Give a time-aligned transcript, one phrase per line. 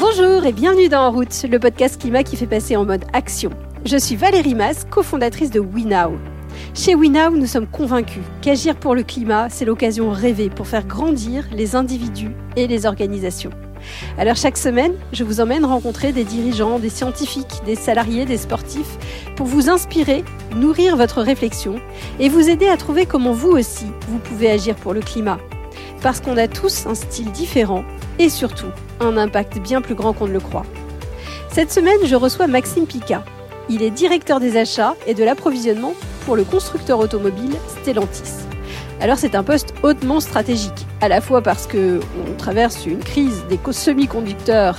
[0.00, 3.50] Bonjour et bienvenue dans En route, le podcast climat qui fait passer en mode action.
[3.84, 6.16] Je suis Valérie Mas, cofondatrice de WeNow.
[6.72, 11.44] Chez WeNow, nous sommes convaincus qu'agir pour le climat, c'est l'occasion rêvée pour faire grandir
[11.52, 13.50] les individus et les organisations.
[14.16, 18.96] Alors chaque semaine, je vous emmène rencontrer des dirigeants, des scientifiques, des salariés, des sportifs,
[19.36, 20.24] pour vous inspirer,
[20.56, 21.78] nourrir votre réflexion
[22.18, 25.38] et vous aider à trouver comment vous aussi, vous pouvez agir pour le climat.
[26.00, 27.84] Parce qu'on a tous un style différent
[28.20, 30.66] et surtout un impact bien plus grand qu'on ne le croit.
[31.50, 33.24] Cette semaine, je reçois Maxime Pica.
[33.70, 35.94] Il est directeur des achats et de l'approvisionnement
[36.26, 38.44] pour le constructeur automobile Stellantis.
[39.00, 43.42] Alors c'est un poste hautement stratégique, à la fois parce que on traverse une crise
[43.48, 44.76] des semi-conducteurs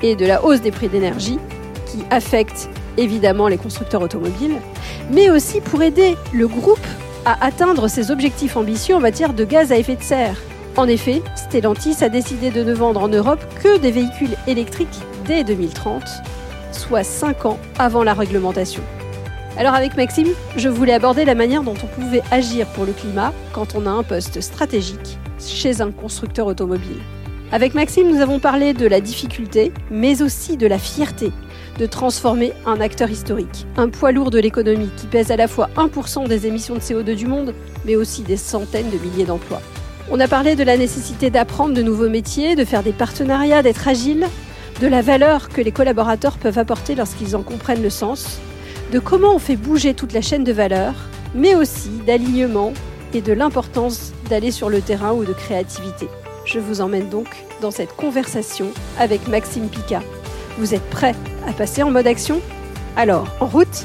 [0.00, 1.40] et de la hausse des prix d'énergie
[1.86, 4.60] qui affecte évidemment les constructeurs automobiles,
[5.10, 6.86] mais aussi pour aider le groupe
[7.24, 10.36] à atteindre ses objectifs ambitieux en matière de gaz à effet de serre.
[10.76, 15.44] En effet, Stellantis a décidé de ne vendre en Europe que des véhicules électriques dès
[15.44, 16.02] 2030,
[16.72, 18.82] soit 5 ans avant la réglementation.
[19.56, 23.32] Alors avec Maxime, je voulais aborder la manière dont on pouvait agir pour le climat
[23.52, 26.98] quand on a un poste stratégique chez un constructeur automobile.
[27.52, 31.30] Avec Maxime, nous avons parlé de la difficulté, mais aussi de la fierté
[31.78, 35.70] de transformer un acteur historique, un poids lourd de l'économie qui pèse à la fois
[35.76, 39.62] 1% des émissions de CO2 du monde, mais aussi des centaines de milliers d'emplois.
[40.10, 43.88] On a parlé de la nécessité d'apprendre de nouveaux métiers, de faire des partenariats, d'être
[43.88, 44.26] agile,
[44.80, 48.38] de la valeur que les collaborateurs peuvent apporter lorsqu'ils en comprennent le sens,
[48.92, 50.94] de comment on fait bouger toute la chaîne de valeur,
[51.34, 52.74] mais aussi d'alignement
[53.14, 56.06] et de l'importance d'aller sur le terrain ou de créativité.
[56.44, 57.28] Je vous emmène donc
[57.62, 58.66] dans cette conversation
[58.98, 60.02] avec Maxime Pica.
[60.58, 61.14] Vous êtes prêts
[61.48, 62.40] à passer en mode action?
[62.96, 63.84] Alors, en route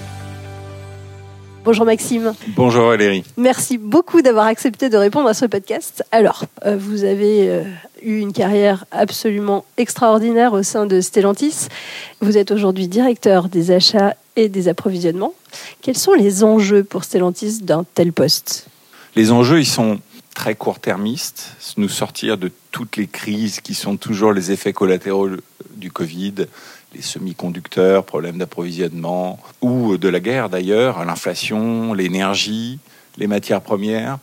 [1.65, 2.33] Bonjour Maxime.
[2.55, 3.23] Bonjour Valérie.
[3.37, 6.03] Merci beaucoup d'avoir accepté de répondre à ce podcast.
[6.11, 7.63] Alors, euh, vous avez euh,
[8.01, 11.67] eu une carrière absolument extraordinaire au sein de Stellantis.
[12.21, 15.33] Vous êtes aujourd'hui directeur des achats et des approvisionnements.
[15.81, 18.67] Quels sont les enjeux pour Stellantis d'un tel poste?
[19.15, 19.99] Les enjeux, ils sont
[20.33, 25.29] très court-termistes, nous sortir de toutes les crises qui sont toujours les effets collatéraux
[25.75, 26.35] du Covid,
[26.93, 32.79] les semi-conducteurs, problèmes d'approvisionnement, ou de la guerre d'ailleurs, l'inflation, l'énergie,
[33.17, 34.19] les matières premières,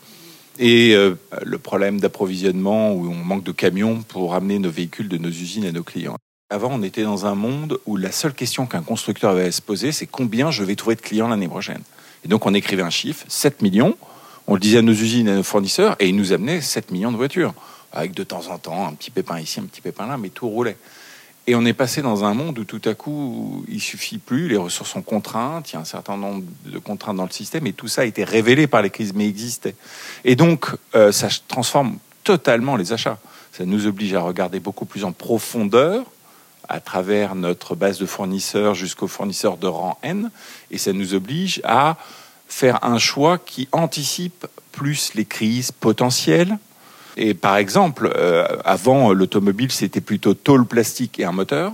[0.59, 5.19] et euh, le problème d'approvisionnement où on manque de camions pour amener nos véhicules de
[5.19, 6.17] nos usines à nos clients.
[6.49, 9.61] Avant, on était dans un monde où la seule question qu'un constructeur avait à se
[9.61, 11.83] poser, c'est combien je vais trouver de clients l'année prochaine.
[12.25, 13.97] Et donc on écrivait un chiffre, 7 millions,
[14.47, 17.11] on le disait à nos usines, à nos fournisseurs, et ils nous amenaient 7 millions
[17.11, 17.53] de voitures,
[17.93, 20.49] avec de temps en temps un petit pépin ici, un petit pépin là, mais tout
[20.49, 20.77] roulait.
[21.49, 24.57] Et on est passé dans un monde où tout à coup, il suffit plus, les
[24.57, 27.73] ressources sont contraintes, il y a un certain nombre de contraintes dans le système, et
[27.73, 29.77] tout ça a été révélé par les crises, mais existait.
[30.25, 33.19] Et donc, euh, ça transforme totalement les achats.
[33.53, 36.05] Ça nous oblige à regarder beaucoup plus en profondeur
[36.69, 40.33] à travers notre base de fournisseurs jusqu'aux fournisseurs de rang N,
[40.73, 41.97] et ça nous oblige à
[42.49, 46.59] faire un choix qui anticipe plus les crises potentielles,
[47.17, 51.73] et par exemple, euh, avant, l'automobile, c'était plutôt tôle plastique et un moteur.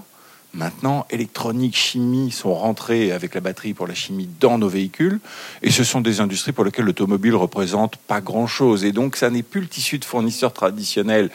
[0.55, 5.19] Maintenant, électronique, chimie sont rentrés avec la batterie pour la chimie dans nos véhicules.
[5.63, 8.85] Et ce sont des industries pour lesquelles l'automobile représente pas grand-chose.
[8.85, 11.31] Et donc, ça n'est plus le tissu de fournisseurs traditionnels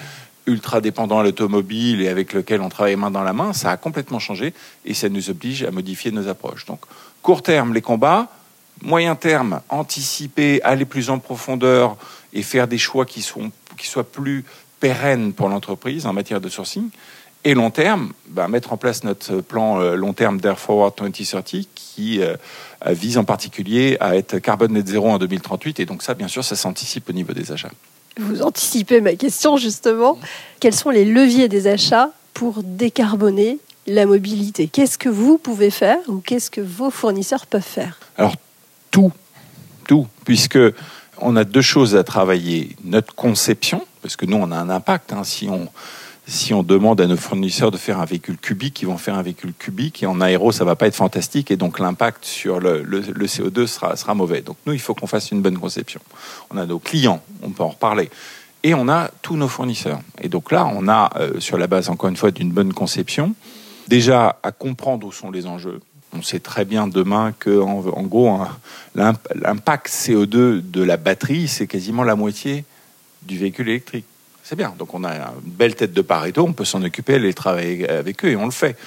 [0.45, 3.53] ultra dépendant à l'automobile et avec lequel on travaille main dans la main.
[3.53, 4.53] Ça a complètement changé
[4.85, 6.66] et ça nous oblige à modifier nos approches.
[6.66, 6.81] Donc,
[7.22, 8.29] court terme, les combats.
[8.84, 11.97] Moyen terme, anticiper, aller plus en profondeur
[12.31, 14.43] et faire des choix qui sont qui soit plus
[14.79, 16.89] pérenne pour l'entreprise en matière de sourcing.
[17.43, 21.67] Et long terme, bah, mettre en place notre plan euh, long terme d'Air Forward 2030
[21.75, 22.35] qui euh,
[22.88, 25.79] vise en particulier à être carbone net zéro en 2038.
[25.79, 27.71] Et donc ça, bien sûr, ça s'anticipe au niveau des achats.
[28.19, 30.17] Vous anticipez ma question justement.
[30.59, 34.67] Quels sont les leviers des achats pour décarboner la mobilité?
[34.67, 37.99] Qu'est-ce que vous pouvez faire ou qu'est-ce que vos fournisseurs peuvent faire?
[38.17, 38.35] Alors
[38.91, 39.11] tout,
[39.88, 40.59] tout, puisque
[41.19, 42.75] on a deux choses à travailler.
[42.83, 45.13] Notre conception, parce que nous, on a un impact.
[45.13, 45.23] Hein.
[45.23, 45.67] si, on,
[46.28, 49.21] si on demande à nos fournisseurs de faire un véhicule cubique, ils vont faire un
[49.21, 50.03] véhicule cubique.
[50.03, 51.51] Et en aéro, ça va pas être fantastique.
[51.51, 54.42] Et donc, l'impact sur le, CO2 sera, sera mauvais.
[54.42, 56.01] Donc, nous, il faut qu'on fasse une bonne conception.
[56.50, 58.09] On a nos clients, on peut en reparler.
[58.63, 60.01] Et on a tous nos fournisseurs.
[60.21, 63.33] Et donc là, on a, euh, sur la base, encore une fois, d'une bonne conception,
[63.88, 65.80] déjà à comprendre où sont les enjeux
[66.13, 68.39] on sait très bien demain que, en, gros,
[68.95, 72.65] l'impact CO2 de la batterie, c'est quasiment la moitié
[73.24, 74.06] du véhicule électrique.
[74.44, 74.74] C'est bien.
[74.77, 78.24] Donc, on a une belle tête de Pareto, on peut s'en occuper, aller travailler avec
[78.24, 78.77] eux, et on le fait.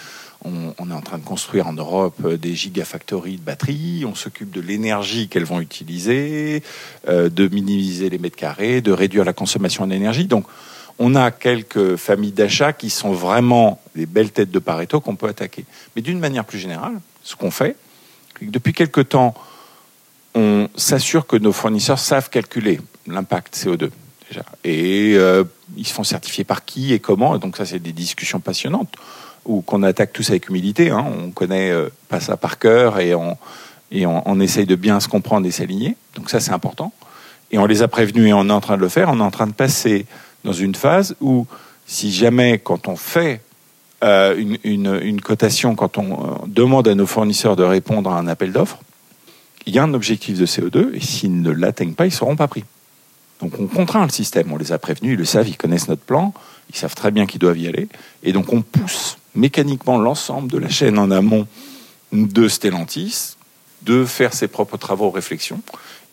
[0.42, 4.62] On, est en train de construire en Europe des gigafactories de batteries, on s'occupe de
[4.62, 6.62] l'énergie qu'elles vont utiliser,
[7.08, 10.24] euh, de minimiser les mètres carrés, de réduire la consommation d'énergie.
[10.24, 10.46] Donc,
[11.02, 15.28] On a quelques familles d'achats qui sont vraiment des belles têtes de Pareto qu'on peut
[15.28, 15.64] attaquer.
[15.96, 17.00] Mais d'une manière plus générale,
[17.30, 17.76] ce qu'on fait,
[18.42, 19.34] depuis quelque temps,
[20.34, 23.90] on s'assure que nos fournisseurs savent calculer l'impact CO2.
[24.28, 24.44] Déjà.
[24.64, 25.44] Et euh,
[25.76, 27.38] ils se font certifier par qui et comment.
[27.38, 28.94] donc ça, c'est des discussions passionnantes
[29.44, 30.90] ou qu'on attaque tous avec humilité.
[30.90, 31.04] Hein.
[31.24, 33.36] On connaît euh, pas ça par cœur et on,
[33.92, 35.96] et on, essaye de bien se comprendre et s'aligner.
[36.14, 36.92] Donc ça, c'est important.
[37.50, 39.08] Et on les a prévenus et on est en train de le faire.
[39.08, 40.06] On est en train de passer
[40.44, 41.46] dans une phase où,
[41.86, 43.40] si jamais, quand on fait
[44.02, 48.52] euh, une, une, cotation, quand on demande à nos fournisseurs de répondre à un appel
[48.52, 48.78] d'offres,
[49.66, 52.36] il y a un objectif de CO2 et s'ils ne l'atteignent pas, ils ne seront
[52.36, 52.64] pas pris.
[53.40, 56.02] Donc on contraint le système, on les a prévenus, ils le savent, ils connaissent notre
[56.02, 56.32] plan,
[56.70, 57.88] ils savent très bien qu'ils doivent y aller.
[58.22, 61.46] Et donc on pousse mécaniquement l'ensemble de la chaîne en amont
[62.12, 63.36] de Stellantis
[63.82, 65.62] de faire ses propres travaux, réflexions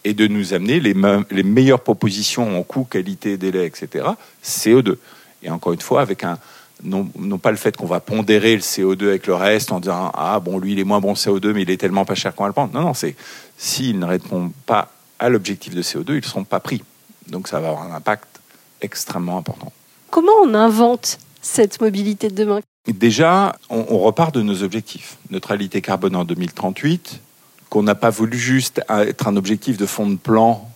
[0.04, 0.96] et de nous amener les,
[1.32, 4.06] les meilleures propositions en coût, qualité, délai, etc.
[4.44, 4.96] CO2.
[5.44, 6.38] Et encore une fois, avec un,
[6.84, 10.12] non, non, pas le fait qu'on va pondérer le CO2 avec le reste en disant
[10.14, 12.44] ah bon lui il est moins bon CO2 mais il est tellement pas cher qu'on
[12.44, 12.74] va le prendre.
[12.74, 13.16] Non non c'est
[13.58, 16.84] s'ils ne répondent pas à l'objectif de CO2 ils ne seront pas pris.
[17.28, 18.42] Donc ça va avoir un impact
[18.82, 19.72] extrêmement important.
[20.12, 22.60] Comment on invente cette mobilité de demain?
[22.88, 25.18] Déjà on, on, repart de nos objectifs.
[25.32, 27.22] Neutralité carbone en 2038
[27.70, 30.70] qu'on n'a pas voulu juste être un objectif de fond de plan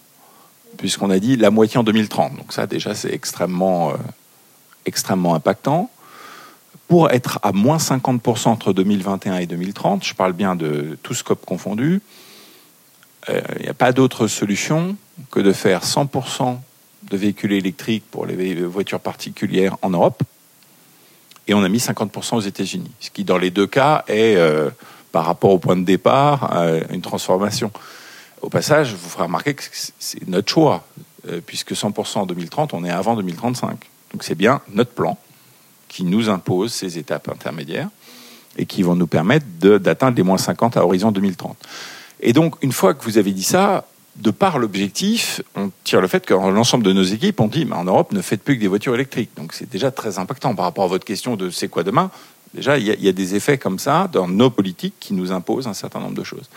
[0.78, 2.38] puisqu'on a dit la moitié en 2030.
[2.38, 3.98] Donc ça déjà c'est extrêmement euh,
[4.86, 5.91] extrêmement impactant.
[6.92, 11.46] Pour être à moins 50% entre 2021 et 2030, je parle bien de tout scope
[11.46, 12.02] confondu,
[13.30, 14.98] il euh, n'y a pas d'autre solution
[15.32, 16.58] que de faire 100%
[17.10, 20.22] de véhicules électriques pour les voitures particulières en Europe.
[21.48, 22.92] Et on a mis 50% aux États-Unis.
[23.00, 24.70] Ce qui, dans les deux cas, est, euh,
[25.14, 27.72] par rapport au point de départ, euh, une transformation.
[28.42, 29.64] Au passage, vous ferai remarquer que
[29.98, 30.86] c'est notre choix,
[31.46, 33.80] puisque 100% en 2030, on est avant 2035.
[34.12, 35.18] Donc c'est bien notre plan
[35.92, 37.90] qui nous impose ces étapes intermédiaires
[38.58, 41.58] et qui vont nous permettre d'atteindre les moins 50 à horizon 2030.
[42.22, 43.86] Et donc, une fois que vous avez dit ça,
[44.16, 47.76] de par l'objectif, on tire le fait que l'ensemble de nos équipes ont dit, mais
[47.76, 49.32] en Europe, ne faites plus que des voitures électriques.
[49.36, 52.10] Donc c'est déjà très impactant par rapport à votre question de c'est quoi demain.
[52.54, 55.68] Déjà, il y, y, a des effets comme ça dans nos politiques qui nous imposent
[55.68, 56.50] un certain nombre de choses.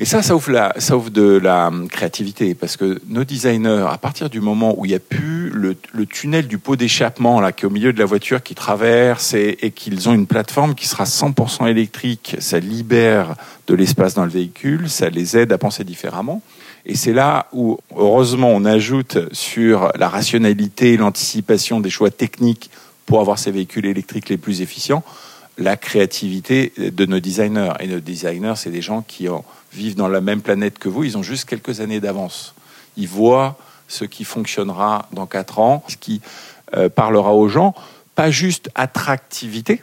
[0.00, 3.98] Mais ça, ça ouvre, la, ça ouvre de la créativité, parce que nos designers, à
[3.98, 5.76] partir du moment où il n'y a plus le,
[6.06, 9.58] tunnel du pot d'échappement là, qui est au milieu de la voiture, qui traverse, et,
[9.60, 13.34] et qu'ils ont une plateforme qui sera 100% électrique, ça libère
[13.66, 16.40] de l'espace dans le véhicule, ça les aide à penser différemment.
[16.86, 22.70] Et c'est là où, heureusement, on ajoute sur la rationalité, l'anticipation des choix techniques
[23.04, 25.04] pour avoir ces véhicules électriques les plus efficients,
[25.60, 27.74] la créativité de nos designers.
[27.80, 29.28] Et nos designers, c'est des gens qui
[29.72, 32.54] vivent dans la même planète que vous, ils ont juste quelques années d'avance.
[32.96, 36.20] Ils voient ce qui fonctionnera dans quatre ans, ce qui
[36.76, 37.74] euh, parlera aux gens,
[38.14, 39.82] pas juste attractivité,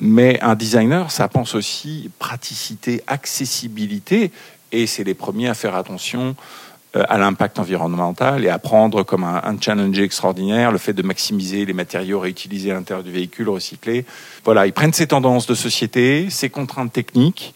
[0.00, 4.32] mais un designer, ça pense aussi praticité, accessibilité,
[4.72, 6.34] et c'est les premiers à faire attention
[6.94, 11.72] à l'impact environnemental et à prendre comme un, challenge extraordinaire le fait de maximiser les
[11.72, 14.04] matériaux réutilisés à l'intérieur du véhicule, recyclés.
[14.44, 17.54] Voilà, ils prennent ces tendances de société, ces contraintes techniques,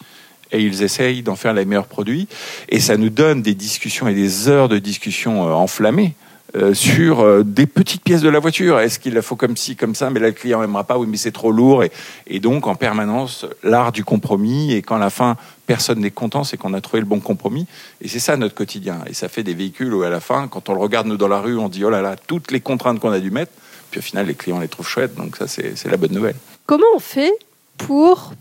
[0.53, 2.29] et ils essayent d'en faire les meilleurs produits.
[2.69, 6.15] Et ça nous donne des discussions et des heures de discussion euh, enflammées
[6.57, 8.81] euh, sur euh, des petites pièces de la voiture.
[8.81, 11.07] Est-ce qu'il la faut comme ci, comme ça, mais là le client n'aimera pas, oui
[11.07, 11.85] mais c'est trop lourd.
[11.85, 14.73] Et, donc en permanence, l'art du compromis.
[14.73, 17.67] Et quand à la fin, personne n'est content, c'est qu'on a trouvé le bon compromis.
[18.01, 19.01] Et c'est ça notre quotidien.
[19.07, 21.29] Et ça fait des véhicules où à la fin, quand on le regarde nous dans
[21.29, 23.53] la rue, on dit oh là là, toutes les contraintes qu'on a dû mettre.
[23.91, 25.15] Puis au final, les clients les trouvent chouettes.
[25.15, 26.37] Donc ça, c'est la bonne nouvelle.
[26.65, 27.33] Comment on fait
[27.77, 28.33] pour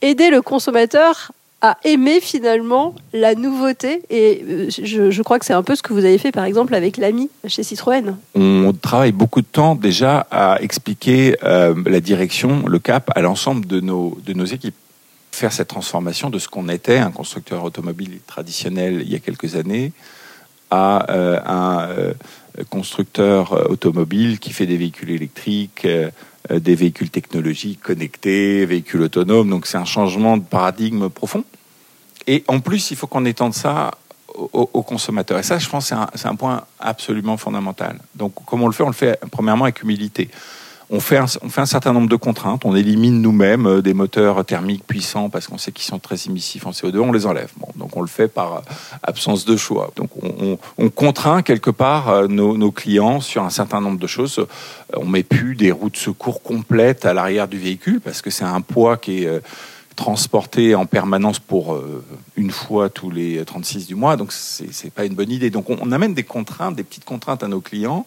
[0.00, 1.30] aider le consommateur
[1.62, 4.02] à aimer finalement la nouveauté.
[4.10, 6.74] Et euh, je, crois que c'est un peu ce que vous avez fait par exemple
[6.74, 8.16] avec l'ami chez Citroën.
[8.34, 13.66] On travaille beaucoup de temps déjà à expliquer euh, la direction, le cap à l'ensemble
[13.66, 14.74] de nos, de nos équipes.
[15.30, 19.54] Faire cette transformation de ce qu'on était, un constructeur automobile traditionnel il y a quelques
[19.54, 19.92] années,
[20.70, 25.86] à euh, un constructeur automobile qui fait des véhicules électriques,
[26.50, 29.48] des véhicules technologiques connectés, véhicules autonomes.
[29.48, 31.44] Donc c'est un changement de paradigme profond.
[32.26, 33.92] Et en plus, il faut qu'on étende ça
[34.34, 35.38] aux, consommateurs.
[35.38, 37.98] Et ça, je pense, c'est un, un, point absolument fondamental.
[38.14, 40.30] Donc, comment on le fait On le fait premièrement avec humilité.
[40.94, 41.26] On fait, un,
[41.64, 42.66] certain nombre de contraintes.
[42.66, 46.66] On élimine nous-mêmes euh, des moteurs thermiques puissants parce qu'on sait qu'ils sont très émissifs
[46.66, 46.98] en CO2.
[46.98, 47.50] On les enlève.
[47.76, 48.60] Donc, on le fait par euh,
[49.02, 49.90] absence de choix.
[49.96, 54.06] Donc, on, on, on contraint quelque part euh, nos, clients sur un certain nombre de
[54.06, 54.46] choses.
[54.94, 58.44] On met plus des roues de secours complètes à l'arrière du véhicule parce que c'est
[58.44, 59.42] un poids qui est
[59.96, 61.78] transporté en permanence pour
[62.36, 65.50] une fois tous les 36 du mois, donc c'est pas une bonne idée.
[65.50, 68.06] Donc on, on, amène des contraintes, des petites contraintes à nos clients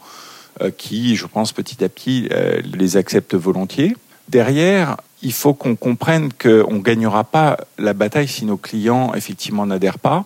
[0.77, 2.29] qui, je pense, petit à petit,
[2.63, 3.95] les acceptent volontiers.
[4.29, 9.65] Derrière, il faut qu'on comprenne qu'on ne gagnera pas la bataille si nos clients, effectivement,
[9.65, 10.25] n'adhèrent pas.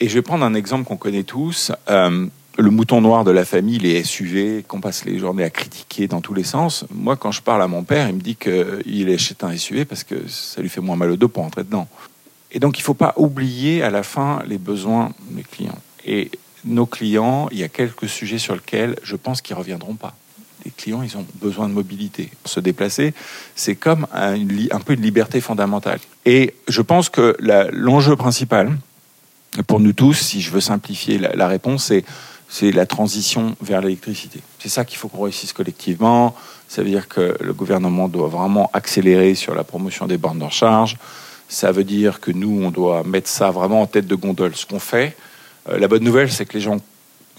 [0.00, 1.72] Et je vais prendre un exemple qu'on connaît tous.
[1.88, 6.06] Euh, le mouton noir de la famille, les SUV, qu'on passe les journées à critiquer
[6.08, 6.84] dans tous les sens.
[6.92, 10.04] Moi, quand je parle à mon père, il me dit qu'il achète un SUV parce
[10.04, 11.88] que ça lui fait moins mal au dos pour entrer dedans.
[12.52, 15.78] Et donc, il ne faut pas oublier à la fin les besoins des clients.
[16.06, 16.30] Et
[16.64, 20.14] nos clients, il y a quelques sujets sur lesquels je pense qu'ils ne reviendront pas
[20.64, 22.30] les clients, ils ont besoin de mobilité.
[22.44, 23.14] Se déplacer,
[23.54, 25.98] c'est comme un, un, peu une liberté fondamentale.
[26.24, 27.36] Et je pense que
[27.72, 28.76] l'enjeu principal,
[29.66, 32.04] pour nous tous, si je veux simplifier la, réponse, c'est
[32.48, 34.40] c'est la transition vers l'électricité.
[34.60, 36.36] C'est ça qu'il faut qu'on réussisse collectivement.
[36.68, 40.44] Ça veut dire que le gouvernement doit vraiment accélérer sur la promotion des bornes de
[40.44, 40.96] recharge.
[41.48, 44.54] Ça veut dire que nous, on doit mettre ça vraiment en tête de gondole.
[44.54, 45.16] Ce qu'on fait,
[45.66, 46.80] la bonne nouvelle, c'est que les gens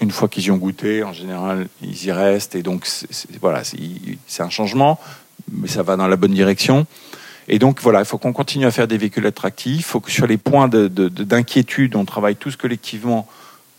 [0.00, 2.54] une fois qu'ils y ont goûté, en général, ils y restent.
[2.54, 2.86] Et donc,
[3.40, 4.98] voilà, c'est un changement,
[5.50, 6.86] mais ça va dans la bonne direction.
[7.48, 9.78] Et donc, voilà, il faut qu'on continue à faire des véhicules attractifs.
[9.78, 13.26] Il faut que sur les points d'inquiétude, de, on travaille tous collectivement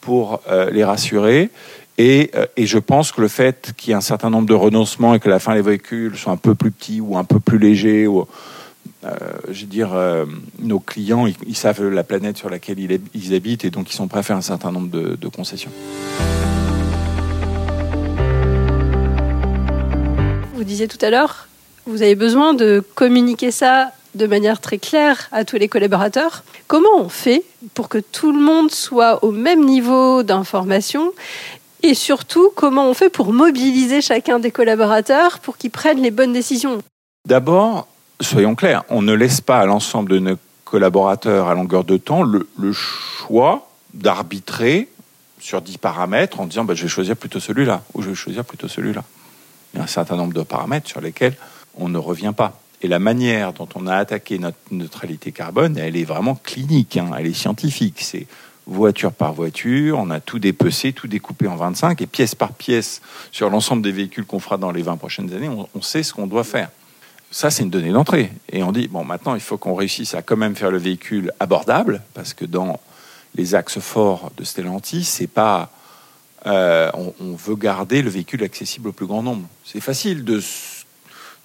[0.01, 1.49] pour euh, les rassurer.
[1.97, 4.53] Et, euh, et, je pense que le fait qu'il y ait un certain nombre de
[4.53, 7.39] renoncements et que la fin les véhicules soient un peu plus petits ou un peu
[7.39, 8.07] plus légers,
[9.03, 9.17] euh,
[9.49, 10.25] je veux dire, euh,
[10.59, 14.19] nos clients, ils, savent la planète sur laquelle ils, habitent et donc ils sont prêts
[14.19, 15.71] à faire un certain nombre de, concessions.
[20.53, 21.47] Vous disiez tout à l'heure,
[21.85, 26.43] vous avez besoin de communiquer ça de manière très claire à tous les collaborateurs.
[26.67, 31.13] Comment on fait pour que tout le monde soit au même niveau d'information?
[31.83, 36.33] Et surtout, comment on fait pour mobiliser chacun des collaborateurs pour qu'ils prennent les bonnes
[36.33, 36.79] décisions?
[37.27, 37.87] D'abord,
[38.21, 42.23] soyons clairs, on ne laisse pas à l'ensemble de nos collaborateurs à longueur de temps
[42.23, 44.89] le, choix d'arbitrer
[45.39, 48.43] sur 10 paramètres en disant bah, je vais choisir plutôt celui-là ou je vais choisir
[48.43, 49.03] plutôt celui-là.
[49.73, 51.35] Il y a un certain nombre de paramètres sur lesquels
[51.75, 52.59] on ne revient pas.
[52.81, 57.11] Et la manière dont on a attaqué notre neutralité carbone, elle est vraiment clinique, hein,
[57.17, 58.01] elle est scientifique.
[58.01, 58.27] C'est
[58.67, 63.01] voiture par voiture, on a tout dépecé, tout découpé en 25, et pièce par pièce,
[63.31, 66.27] sur l'ensemble des véhicules qu'on fera dans les 20 prochaines années, on sait ce qu'on
[66.27, 66.69] doit faire
[67.31, 68.31] ça, c'est une donnée d'entrée.
[68.51, 71.31] Et on dit, bon, maintenant, il faut qu'on réussisse à quand même faire le véhicule
[71.39, 72.79] abordable, parce que dans
[73.35, 75.69] les axes forts de Stellantis, c'est pas.
[76.45, 79.47] Euh, on, veut garder le véhicule accessible au plus grand nombre.
[79.65, 80.41] C'est facile de,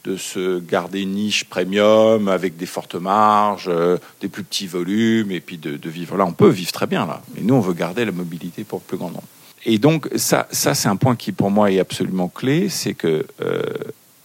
[0.04, 5.32] de se garder une niche premium avec des fortes marges, euh, des plus petits volumes,
[5.32, 6.24] et puis de, vivre là.
[6.24, 8.84] On peut vivre très bien là, mais nous, on veut garder la mobilité pour le
[8.84, 9.24] plus grand nombre.
[9.64, 13.26] Et donc, ça, ça c'est un point qui, pour moi, est absolument clé, c'est que
[13.40, 13.62] euh,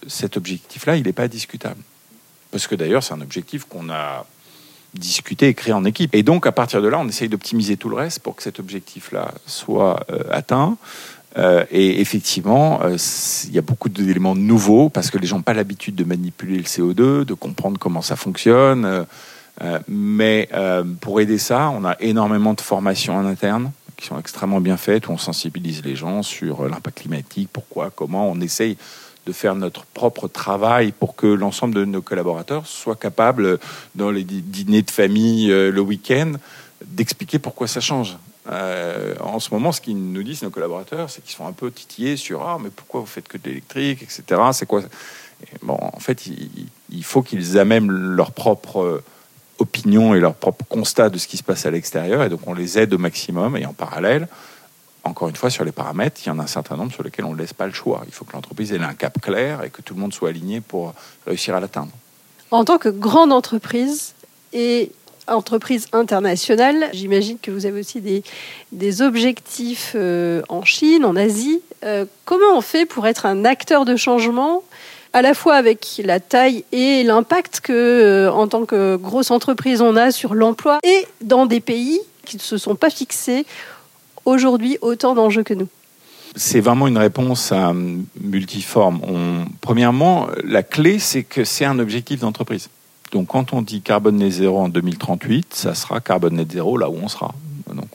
[0.08, 1.82] cet objectif-là, il n'est pas discutable.
[2.52, 4.26] Parce que d'ailleurs, c'est un objectif qu'on a
[4.94, 6.16] discuté et créé en équipe.
[6.16, 8.60] Et donc, à partir de là, on essaye d'optimiser tout le reste pour que cet
[8.60, 10.78] objectif-là soit euh, atteint.
[11.38, 12.98] Euh, et effectivement, euh,
[13.46, 16.58] il y a beaucoup d'éléments nouveaux parce que les gens n'ont pas l'habitude de manipuler
[16.58, 19.06] le CO2, de comprendre comment ça fonctionne.
[19.88, 20.50] mais
[21.02, 25.08] pour aider ça, on a énormément de formations en interne qui sont extrêmement bien faites,
[25.08, 28.30] où on sensibilise les gens sur l'impact climatique, pourquoi, comment.
[28.30, 28.78] On essaye
[29.28, 33.60] de faire notre propre travail pour que l'ensemble de nos collaborateurs soient capables,
[33.96, 36.34] dans les dîners de famille euh, le week-end,
[36.86, 38.18] d'expliquer pourquoi ça change.
[38.50, 41.70] Euh, en ce moment, ce qu'ils nous disent, nos collaborateurs, c'est qu'ils sont un peu
[41.70, 44.24] titillés sur Ah, mais pourquoi vous faites que de l'électrique, etc.
[44.54, 44.82] C'est quoi
[45.62, 49.04] Bon, en fait, il, faut qu'ils amènent leur propre
[49.60, 52.56] opinion et leur propre constat de ce qui se passe à l'extérieur, et donc on
[52.56, 54.28] les aide au maximum, et en parallèle,
[55.08, 57.26] encore une fois, sur les paramètres, il y en a un certain nombre sur lesquels
[57.26, 58.04] on ne laisse pas le choix.
[58.08, 60.62] Il faut que l'entreprise ait un cap clair et que tout le monde soit aligné
[60.62, 60.94] pour
[61.26, 61.92] réussir à l'atteindre.
[62.52, 64.14] En tant que grande entreprise
[64.54, 64.92] et
[65.28, 68.24] entreprise internationale, j'imagine que vous avez aussi des,
[68.72, 71.62] des objectifs euh, en Chine, en Asie.
[71.84, 74.64] Euh, comment on fait pour être un acteur de changement
[75.14, 79.82] à la fois avec la taille et l'impact que, euh, en tant que grosse entreprise,
[79.82, 83.46] on a sur l'emploi et dans des pays qui ne se sont pas fixés
[84.28, 85.68] aujourd'hui autant d'enjeux que nous
[86.36, 87.52] c'est vraiment une réponse
[88.22, 89.02] multiforme.
[89.60, 92.70] premièrement, la clé, c'est que c'est un objectif d'entreprise.
[93.12, 96.90] Donc, quand on dit carbone net zéro en 2038, ça sera carbone net zéro là
[96.90, 97.34] où on sera.
[97.74, 97.88] Donc,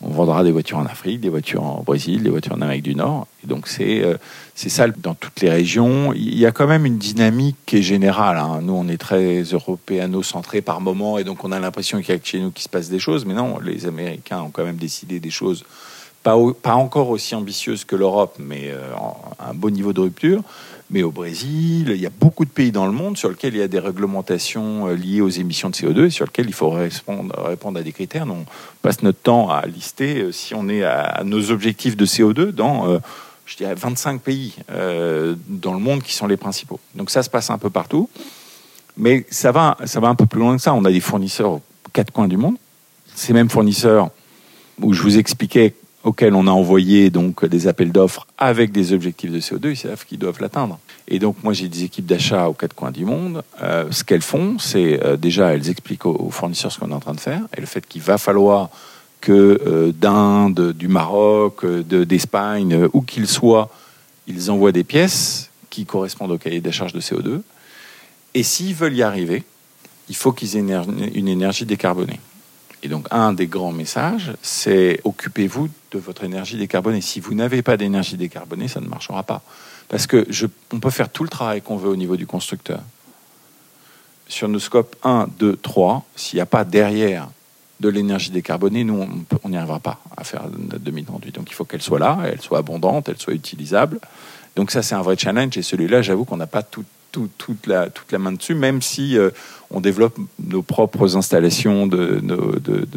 [0.00, 2.96] on vendra des voitures en Afrique, des voitures en Brésil, des voitures en Amérique du
[2.96, 3.28] Nord.
[3.48, 4.16] Donc c'est euh,
[4.54, 6.12] c'est ça dans toutes les régions.
[6.12, 8.36] Il y a quand même une dynamique qui est générale.
[8.36, 8.60] Hein.
[8.62, 12.18] Nous, on est très européano-centrés par moment, et donc on a l'impression qu'il y a
[12.18, 13.24] que chez nous qui se passe des choses.
[13.24, 15.64] Mais non, les Américains ont quand même décidé des choses
[16.22, 18.92] pas, pas encore aussi ambitieuses que l'Europe, mais euh,
[19.38, 20.42] un beau niveau de rupture.
[20.90, 23.60] mais au Brésil, il y a beaucoup de pays dans le monde sur lesquels il
[23.60, 26.70] y a des réglementations euh, liées aux émissions de CO2 et sur lesquels il faut
[26.70, 28.26] répondre, répondre à des critères.
[28.28, 28.44] on
[28.82, 33.00] passe notre temps à lister euh, si on est à, nos objectifs de CO2 dans,
[33.48, 36.78] je dirais, 25 pays dans le monde qui sont les principaux.
[36.94, 38.08] Donc ça se passe un peu partout,
[38.96, 40.74] mais ça va, ça va un peu plus loin que ça.
[40.74, 41.62] On a des fournisseurs aux
[41.92, 42.56] quatre coins du monde.
[43.14, 44.10] Ces mêmes fournisseurs
[44.80, 45.74] où je vous expliquais
[46.04, 50.04] auxquels on a envoyé donc des appels d'offres avec des objectifs de CO2, ils savent
[50.04, 50.78] qu'ils doivent l'atteindre.
[51.08, 53.42] Et donc moi j'ai des équipes d'achat aux quatre coins du monde.
[53.62, 57.00] Euh, ce qu'elles font, c'est euh, déjà elles expliquent aux, fournisseurs ce qu'on est en
[57.00, 58.70] train de faire et le fait qu'il va falloir
[59.20, 63.70] que euh, d'Inde, du Maroc, d'Espagne, où qu'ils soient,
[64.26, 67.40] ils envoient des pièces qui correspondent au cahier des charges de CO2.
[68.34, 69.44] Et s'ils veulent y arriver,
[70.08, 70.64] il faut qu'ils aient
[71.14, 72.20] une énergie décarbonée.
[72.82, 77.00] Et donc, un des grands messages, c'est occupez-vous de votre énergie décarbonée.
[77.00, 79.42] Si vous n'avez pas d'énergie décarbonée, ça ne marchera pas.
[79.88, 82.80] Parce que je, on peut faire tout le travail qu'on veut au niveau du constructeur.
[84.28, 87.28] Sur nos scopes 1, 2, 3, s'il n'y a pas derrière
[87.80, 89.06] de l'énergie décarbonée, nous,
[89.44, 91.34] on n'y arrivera pas à faire notre 2038.
[91.34, 94.00] Donc, il faut qu'elle soit là, elle soit abondante, elle soit utilisable.
[94.56, 95.56] Donc, ça, c'est un vrai challenge.
[95.56, 99.16] Et celui-là, j'avoue qu'on n'a pas tout, toute, la, toute la main dessus, même si
[99.16, 99.30] euh,
[99.70, 102.22] on développe nos propres installations de,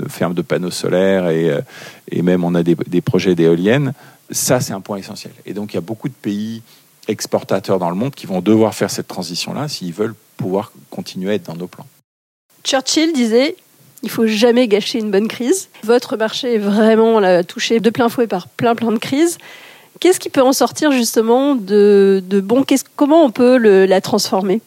[0.09, 1.61] fermes de panneaux solaires et, euh,
[2.09, 3.93] et même on a des, des projets d'éoliennes.
[4.29, 5.33] Ça, c'est un point essentiel.
[5.45, 6.61] Et donc, il y a beaucoup de pays
[7.07, 11.33] exportateurs dans le monde qui vont devoir faire cette transition-là s'ils veulent pouvoir continuer à
[11.35, 11.87] être dans nos plans.
[12.63, 13.55] Churchill disait
[14.03, 15.69] il faut jamais gâcher une bonne crise.
[15.83, 19.37] Votre marché est vraiment touché de plein fouet par plein plein de crises.
[19.99, 22.65] Qu'est-ce qui peut en sortir justement de, bon?
[22.95, 24.61] Comment on peut la transformer?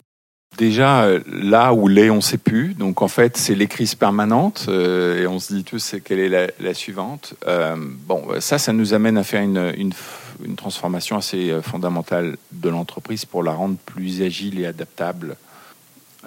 [0.57, 2.75] Déjà, euh, là où l'est, on ne sait plus.
[2.75, 4.67] Donc, en fait, c'est les crises permanentes.
[4.69, 7.35] Euh, et on se dit tous, quelle est la, suivante?
[7.49, 7.75] Euh,
[8.07, 13.43] Bon, ça, ça nous amène à faire une, une transformation assez fondamentale de l'entreprise pour
[13.43, 15.37] la rendre plus agile et adaptable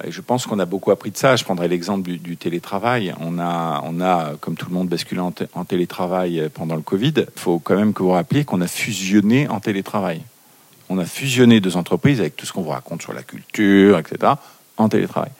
[0.03, 1.35] et je pense qu'on a beaucoup appris de ça.
[1.35, 3.13] Je prendrai l'exemple du, télétravail.
[3.19, 7.13] On a, on a, comme tout le monde, basculé en, télétravail pendant le Covid.
[7.17, 10.21] Il faut quand même que vous rappeliez qu'on a fusionné en télétravail.
[10.89, 14.33] On a fusionné deux entreprises avec tout ce qu'on vous raconte sur la culture, etc.,
[14.77, 15.31] en télétravail.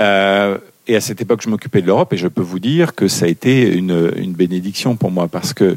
[0.00, 3.08] Euh, et à cette époque, je m'occupais de l'Europe et je peux vous dire que
[3.08, 5.76] ça a été une, une bénédiction pour moi parce que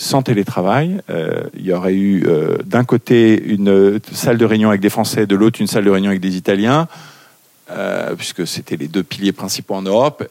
[0.00, 4.80] sans télétravail, euh, il y aurait eu euh, d'un côté une salle de réunion avec
[4.80, 6.88] des Français, de l'autre une salle de réunion avec des Italiens.
[7.70, 10.28] Euh, puisque c'était les deux piliers principaux en Europe.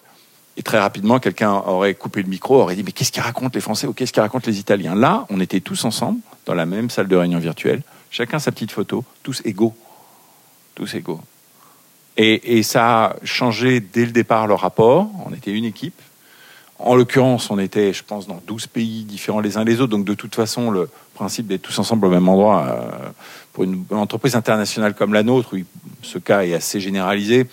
[0.57, 3.61] Et très rapidement, quelqu'un aurait coupé le micro, aurait dit Mais qu'est-ce qu'ils racontent les
[3.61, 3.87] Français?
[3.87, 7.07] Ou qu'est-ce qu'ils racontent les Italiens Là, on était tous ensemble, dans la même salle
[7.07, 9.73] de réunion virtuelle, chacun sa petite photo, tous égaux.
[10.75, 11.21] Tous égaux.
[12.17, 15.09] Et, et ça a changé dès le départ le rapport.
[15.25, 16.01] On était une équipe.
[16.79, 19.91] En l'occurrence, on était, je pense, dans 12 pays différents les uns les autres.
[19.91, 23.09] Donc, de toute façon, le principe d'être tous ensemble au même endroit, euh,
[23.51, 25.59] pour une, entreprise internationale comme la nôtre, où
[26.01, 27.47] ce cas est assez généralisé,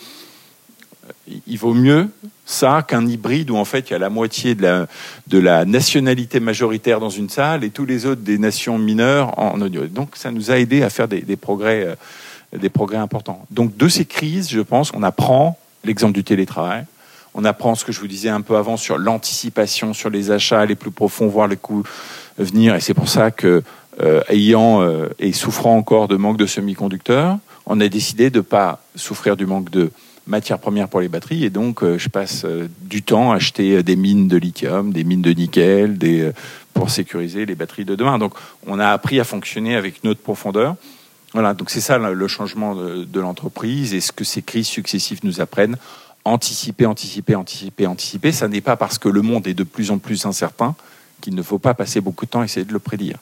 [1.47, 2.09] il vaut mieux
[2.45, 7.01] ça qu'un hybride où en fait il y a la moitié de la, nationalité majoritaire
[7.01, 9.87] dans une salle et tous les autres des nations mineures en audio.
[9.87, 11.95] Donc ça nous a aidé à faire des, progrès, euh,
[12.57, 13.45] des progrès importants.
[13.51, 16.85] Donc de ces crises, je pense, on apprend l'exemple du télétravail,
[17.37, 20.64] on apprend ce que je vous disais un peu avant sur l'anticipation, sur les achats
[20.64, 21.83] les plus profonds, voir les coûts
[22.38, 22.75] venir.
[22.75, 23.62] Et c'est pour ça que,
[24.01, 28.42] euh, ayant euh, et souffrant encore de manque de semi-conducteurs, on a décidé de ne
[28.42, 29.90] pas souffrir du manque de
[30.27, 31.44] matières premières pour les batteries.
[31.44, 32.46] Et donc, euh, je passe
[32.81, 35.99] du temps à acheter des mines de lithium, des mines de nickel,
[36.72, 38.18] pour sécuriser les batteries de demain.
[38.18, 38.33] Donc,
[38.66, 40.77] on a appris à fonctionner avec notre profondeur.
[41.35, 45.42] Voilà, donc c'est ça le changement de l'entreprise et ce que ces crises successives nous
[45.42, 45.77] apprennent
[46.27, 48.33] anticiper, anticiper, anticiper, anticiper.
[48.33, 50.75] Ça n'est pas parce que le monde est de plus en plus incertain
[51.21, 53.19] qu'il ne faut pas passer beaucoup de temps à essayer de le prédire.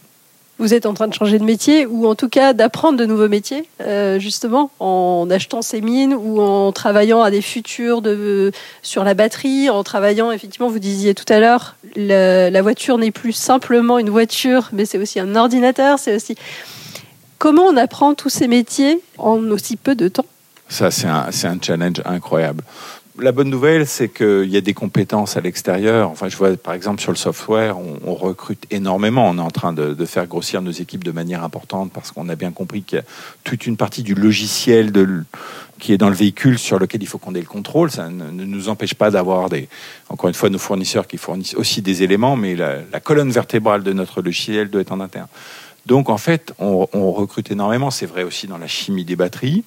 [0.59, 3.29] Vous êtes en train de changer de métier ou en tout cas d'apprendre de nouveaux
[3.29, 8.03] métiers, euh, justement, en achetant ces mines ou en travaillant à des futurs
[8.81, 13.33] sur la batterie, en travaillant, effectivement, vous disiez tout à l'heure, la, voiture n'est plus
[13.33, 16.37] simplement une voiture, mais c'est aussi un ordinateur, c'est aussi...
[17.39, 20.25] Comment on apprend tous ces métiers en aussi peu de temps?
[20.75, 22.65] Ça, c'est un, challenge incroyable.
[23.21, 26.11] La bonne nouvelle, c'est qu'il y a des compétences à l'extérieur.
[26.11, 29.29] Enfin, je vois, par exemple, sur le software, on, recrute énormément.
[29.29, 32.35] On est en train de, faire grossir nos équipes de manière importante parce qu'on a
[32.35, 33.05] bien compris qu'il y a
[33.45, 34.93] toute une partie du logiciel
[35.79, 37.93] qui est dans le véhicule sur lequel il faut qu'on ait le contrôle.
[37.93, 39.69] Ça ne, nous empêche pas d'avoir des,
[40.09, 43.93] encore une fois, nos fournisseurs qui fournissent aussi des éléments, mais la, colonne vertébrale de
[43.93, 45.29] notre logiciel doit être en interne.
[45.87, 47.93] Donc, en fait, on recrute énormément.
[47.93, 49.63] C'est vrai aussi dans la chimie des batteries.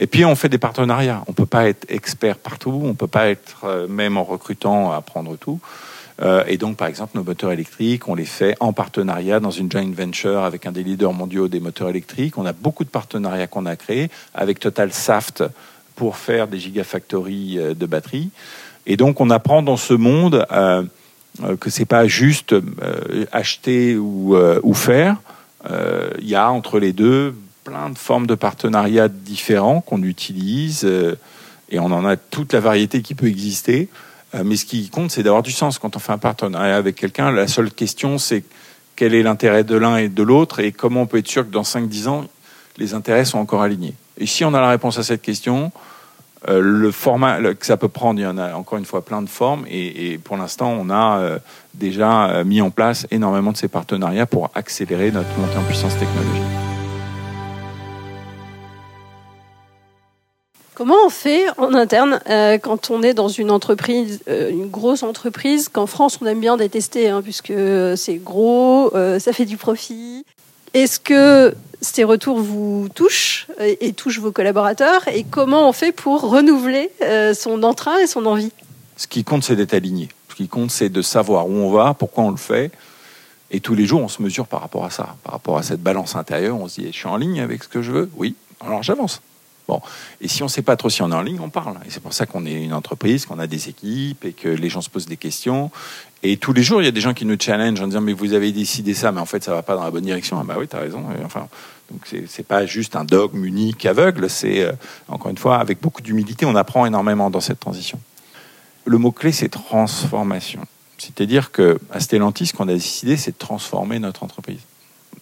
[0.00, 1.22] Et puis on fait des partenariats.
[1.28, 4.96] On peut pas être expert partout, on peut pas être euh, même en recrutant à
[4.96, 5.60] apprendre tout.
[6.22, 9.70] Euh, et donc, par exemple, nos moteurs électriques, on les fait en partenariat dans une
[9.70, 12.36] joint venture avec un des leaders mondiaux des moteurs électriques.
[12.36, 15.44] On a beaucoup de partenariats qu'on a créés avec Total Saft
[15.96, 18.30] pour faire des gigafactories euh, de batteries.
[18.86, 20.82] Et donc, on apprend dans ce monde euh,
[21.58, 22.54] que c'est pas juste
[23.30, 25.16] acheter ou faire.
[25.70, 30.84] Il y a entre les deux plein de formes de partenariats différents qu'on utilise
[31.70, 33.88] et on en a toute la variété qui peut exister.
[34.34, 36.96] Euh, mais ce qui compte, c'est d'avoir du sens quand on fait un partenariat avec
[36.96, 37.30] quelqu'un.
[37.30, 38.44] La seule question, c'est
[38.96, 41.52] quel est l'intérêt de l'un et de l'autre et comment on peut être sûr que
[41.52, 42.24] dans 5-10 ans,
[42.76, 43.94] les intérêts sont encore alignés.
[44.18, 45.72] Et si on a la réponse à cette question,
[46.48, 49.22] euh, le format que ça peut prendre, il y en a encore une fois plein
[49.22, 49.64] de formes.
[49.68, 51.38] Et, pour l'instant, on a euh,
[51.74, 56.69] déjà mis en place énormément de ces partenariats pour accélérer notre montée en puissance technologique.
[60.80, 65.02] Comment on fait en interne euh, quand on est dans une entreprise, euh, une grosse
[65.02, 67.52] entreprise qu'en France on aime bien détester hein, puisque
[67.96, 70.24] c'est gros, euh, ça fait du profit.
[70.72, 75.06] Est-ce que ces retours vous touchent et, touchent vos collaborateurs?
[75.08, 76.90] Et comment on fait pour renouveler
[77.34, 78.50] son entrain et son envie?
[78.96, 80.08] Ce qui compte, c'est d'être aligné.
[80.30, 82.70] Ce qui compte, c'est de savoir où on va, pourquoi on le fait.
[83.50, 85.82] Et tous les jours, on se mesure par rapport à ça, par rapport à cette
[85.82, 86.56] balance intérieure.
[86.58, 88.10] On se dit, je suis en ligne avec ce que je veux?
[88.16, 89.20] Oui, alors j'avance.
[90.20, 91.76] Et si on ne sait pas trop si on est en ligne, on parle.
[91.86, 94.68] Et c'est pour ça qu'on est une entreprise, qu'on a des équipes et que les
[94.68, 95.70] gens se posent des questions.
[96.22, 98.12] Et tous les jours, il y a des gens qui nous challengent en disant Mais
[98.12, 100.38] vous avez décidé ça, mais en fait, ça ne va pas dans la bonne direction.
[100.40, 101.04] Ah, bah oui, tu as raison.
[101.24, 101.48] enfin,
[101.90, 104.30] donc, c'est pas juste un dogme unique, aveugle.
[104.30, 104.72] C'est, euh,
[105.08, 107.98] encore une fois, avec beaucoup d'humilité, on apprend énormément dans cette transition.
[108.84, 110.60] Le mot-clé, c'est transformation.
[110.98, 114.60] C'est-à-dire que à Stellantis, ce qu'on a décidé, c'est de transformer notre entreprise.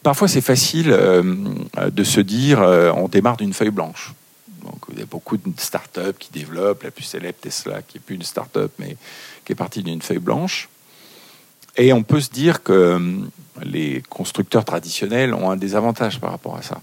[0.02, 1.22] Parfois, c'est facile euh,
[1.90, 4.12] de se dire euh, on démarre d'une feuille blanche.
[4.70, 8.02] Donc, il y a beaucoup de startups qui développent, la plus célèbre Tesla, qui n'est
[8.02, 8.96] plus une startup, mais
[9.44, 10.68] qui est partie d'une feuille blanche.
[11.76, 13.30] Et on peut se dire que hum,
[13.62, 16.80] les constructeurs traditionnels ont un désavantage par rapport à ça,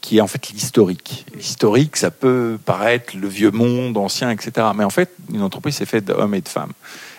[0.00, 1.26] qui est en fait l'historique.
[1.34, 4.68] L'historique, ça peut paraître le vieux monde, ancien, etc.
[4.74, 6.72] Mais en fait, une entreprise, c'est faite d'hommes et de femmes.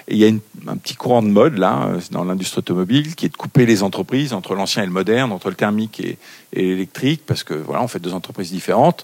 [0.07, 0.31] Et il y a
[0.71, 4.31] un petit courant de mode, là, dans l'industrie automobile, qui est de couper les entreprises
[4.31, 6.17] entre l'ancien et le moderne, entre le thermique et,
[6.53, 9.03] et l'électrique, parce que voilà, on fait deux entreprises différentes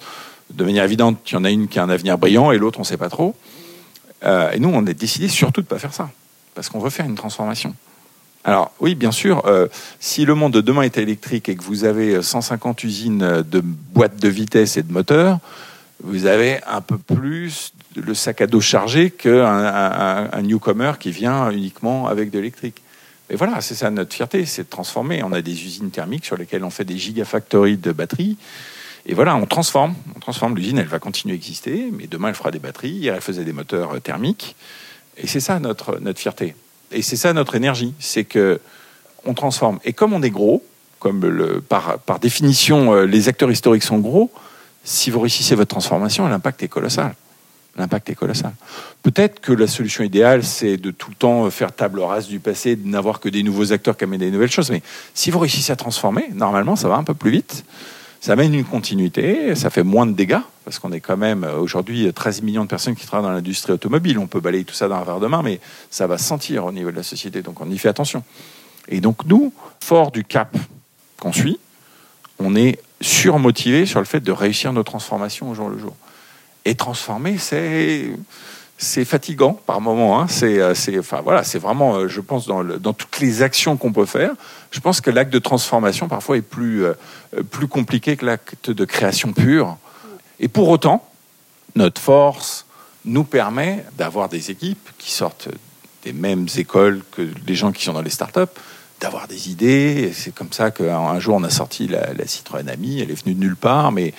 [0.55, 2.79] de manière évidente, il y en a une qui a un avenir brillant et l'autre,
[2.79, 3.35] on ne sait pas trop.
[4.23, 6.09] Euh, et nous, on a décidé surtout de ne pas faire ça,
[6.55, 7.75] parce qu'on veut faire une transformation.
[8.45, 9.67] Alors oui, bien sûr, euh,
[9.99, 14.19] si le monde de demain est électrique et que vous avez 150 usines de boîtes
[14.19, 15.39] de vitesse et de moteurs,
[16.03, 21.49] vous avez un peu plus le sac à dos chargé qu'un un, newcomer qui vient
[21.51, 22.81] uniquement avec de l'électrique.
[23.29, 25.23] Et voilà, c'est ça notre fierté, c'est de transformer.
[25.23, 28.37] On a des usines thermiques sur lesquelles on fait des gigafactories de batteries.
[29.05, 29.95] Et voilà, on transforme.
[30.15, 33.15] On transforme l'usine, elle va continuer à exister, mais demain elle fera des batteries, hier
[33.15, 34.55] elle faisait des moteurs euh, thermiques.
[35.17, 36.55] Et c'est ça notre, notre fierté.
[36.91, 38.59] Et c'est ça notre énergie, c'est que
[39.25, 39.79] on transforme.
[39.83, 40.63] Et comme on est gros,
[40.99, 44.31] comme par, par définition euh, les acteurs historiques sont gros,
[44.83, 47.13] si vous réussissez votre transformation, l'impact est colossal.
[47.75, 48.53] L'impact est colossal.
[49.01, 52.75] Peut-être que la solution idéale, c'est de tout le temps faire table rase du passé,
[52.75, 54.69] de n'avoir que des nouveaux acteurs qui amènent des nouvelles choses.
[54.69, 54.83] Mais
[55.15, 57.65] si vous réussissez à transformer, normalement, ça va un peu plus vite.
[58.23, 61.57] Ça amène une continuité, ça fait moins de dégâts, parce qu'on est quand même euh,
[61.57, 64.17] aujourd'hui 13 millions de personnes qui travaillent dans l'industrie automobile.
[64.17, 65.59] On peut balayer tout ça dans un verre de main, mais
[65.91, 68.23] ça va se sentir au niveau de la société, donc on y fait attention.
[68.87, 70.55] Et donc nous, fort du cap
[71.19, 71.59] qu'on suit,
[72.39, 75.93] on est surmotivé sur le fait de réussir nos transformations au jour le jour.
[76.63, 78.09] Et transformer, c'est
[78.83, 80.19] c'est fatigant par moment.
[80.19, 80.27] Hein.
[80.27, 83.93] C'est, euh, enfin voilà, c'est vraiment, euh, je pense, dans, dans toutes les actions qu'on
[83.93, 84.31] peut faire,
[84.71, 86.93] je pense que l'acte de transformation parfois est plus euh,
[87.49, 89.77] plus compliqué que l'acte de création pure.
[90.39, 91.07] Et pour autant,
[91.75, 92.65] notre force
[93.05, 95.47] nous permet d'avoir des équipes qui sortent
[96.03, 98.41] des mêmes écoles que les gens qui sont dans les startups,
[98.99, 100.11] d'avoir des idées.
[100.13, 102.99] C'est comme ça qu'un jour on a sorti la, la, Citroën Ami.
[102.99, 104.13] Elle est venue de nulle part, mais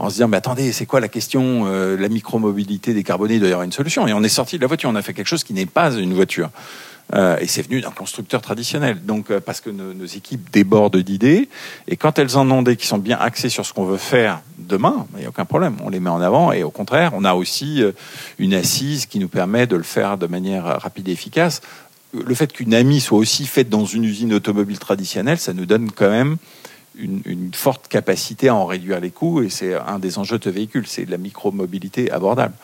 [0.00, 3.48] en se disant mais attendez, c'est quoi la question euh, La micromobilité décarbonée il doit
[3.48, 4.06] y avoir une solution.
[4.08, 4.88] Et on est sorti de la voiture.
[4.88, 6.50] On a fait quelque chose qui n'est pas une voiture.
[7.12, 9.04] Euh, et c'est venu d'un constructeur traditionnel.
[9.04, 11.48] Donc euh, parce que nos, nos, équipes débordent d'idées
[11.88, 14.40] et quand elles en ont des qui sont bien axées sur ce qu'on veut faire
[14.58, 15.76] demain, il n'y a aucun problème.
[15.82, 17.92] On les met en avant et au contraire, on a aussi euh,
[18.38, 21.60] une assise qui nous permet de le faire de manière rapide et efficace
[22.12, 25.92] le fait qu'une amie soit aussi faite dans une usine automobile traditionnelle, ça nous donne
[25.92, 26.38] quand même
[27.00, 30.50] une, forte capacité à en réduire les coûts et c'est un des enjeux de ce
[30.50, 32.54] véhicule, c'est la micromobilité abordable.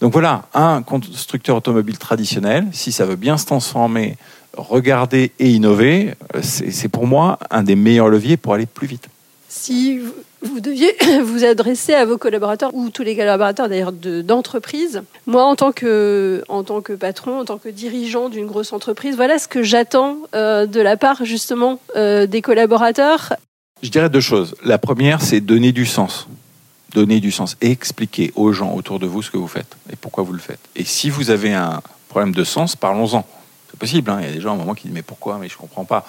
[0.00, 4.16] Donc voilà, un constructeur automobile traditionnel, si ça veut bien se transformer,
[4.56, 9.08] regarder et innover, c'est pour moi un des meilleurs leviers pour aller plus vite.
[9.48, 10.00] Si
[10.42, 15.02] vous deviez vous adresser à vos collaborateurs ou tous les collaborateurs d'ailleurs d'entreprise.
[15.26, 19.16] Moi, en tant que en tant que patron, en tant que dirigeant d'une grosse entreprise,
[19.16, 23.34] voilà ce que j'attends euh, de la part justement euh, des collaborateurs.
[23.82, 24.54] Je dirais deux choses.
[24.64, 26.28] La première, c'est donner du sens,
[26.92, 29.96] donner du sens et expliquer aux gens autour de vous ce que vous faites et
[29.96, 30.60] pourquoi vous le faites.
[30.76, 33.26] Et si vous avez un problème de sens, parlons-en.
[33.70, 34.10] C'est possible.
[34.10, 34.18] Hein.
[34.20, 35.38] Il y a des gens à un moment qui disent mais pourquoi?
[35.38, 36.06] Mais je comprends pas.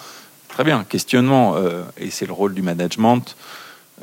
[0.50, 1.56] Très bien, questionnement.
[1.56, 3.36] Euh, et c'est le rôle du management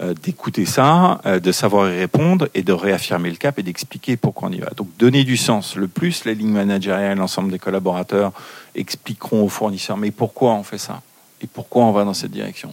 [0.00, 4.16] euh, d'écouter ça, euh, de savoir y répondre et de réaffirmer le cap et d'expliquer
[4.16, 4.70] pourquoi on y va.
[4.76, 5.74] Donc donner du sens.
[5.74, 8.32] Le plus les lignes managériales, l'ensemble des collaborateurs
[8.76, 11.02] expliqueront aux fournisseurs mais pourquoi on fait ça?
[11.42, 12.72] Et pourquoi on va dans cette direction?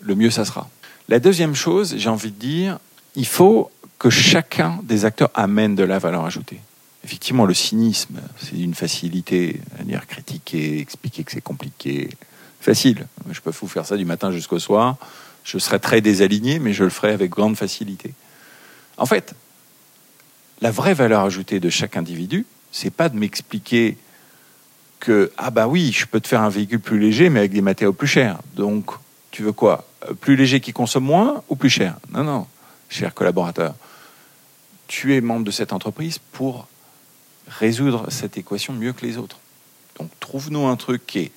[0.00, 0.68] Le mieux ça sera.
[1.08, 2.78] La deuxième chose, j'ai envie de dire,
[3.14, 6.60] il faut que chacun des acteurs amène de la valeur ajoutée.
[7.04, 12.10] Effectivement, le cynisme, c'est une facilité à dire critiquer, expliquer que c'est compliqué.
[12.60, 13.06] Facile.
[13.30, 14.96] Je peux vous faire ça du matin jusqu'au soir
[15.46, 18.12] je serais très désaligné, mais je le ferai avec grande facilité.
[18.98, 19.34] En fait,
[20.60, 23.96] la vraie valeur ajoutée de chaque individu, c'est pas de m'expliquer
[24.98, 27.60] que ah bah oui, je peux te faire un véhicule plus léger, mais avec des
[27.60, 28.40] matériaux plus chers.
[28.56, 28.90] Donc,
[29.30, 29.86] tu veux quoi
[30.20, 31.96] Plus léger qui consomme moins ou plus cher?
[32.10, 32.46] Non, non,
[32.88, 33.74] cher collaborateur.
[34.88, 36.68] Tu es membre de cette entreprise pour
[37.48, 39.38] résoudre cette équation mieux que les autres.
[39.98, 41.32] Donc, trouve-nous un truc qui est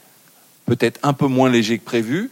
[0.65, 2.31] peut-être un peu moins léger que prévu,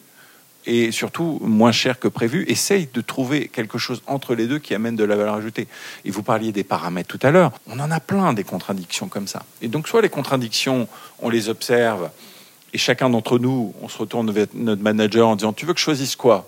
[0.68, 2.44] et surtout moins cher que prévu.
[2.48, 5.68] Essaye de trouver quelque chose entre les deux qui amène de la valeur ajoutée.
[6.06, 7.54] Et vous parliez des paramètres tout à l'heure.
[7.68, 9.44] On en a plein des contradictions comme ça.
[9.62, 10.88] Et donc, soit les contradictions,
[11.20, 12.12] on les observe,
[12.78, 15.80] et chacun d'entre nous, on se retourne vers notre manager en disant Tu veux que
[15.80, 16.48] je choisisse quoi?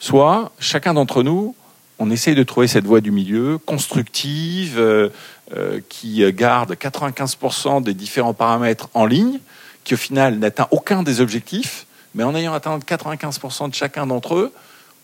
[0.00, 1.54] Soit chacun d'entre nous,
[1.98, 5.08] on essaye de trouver cette voie du milieu constructive euh,
[5.56, 9.38] euh, qui garde 95% des différents paramètres en ligne,
[9.84, 14.34] qui au final n'atteint aucun des objectifs mais en ayant atteint 95% de chacun d'entre
[14.34, 14.52] eux,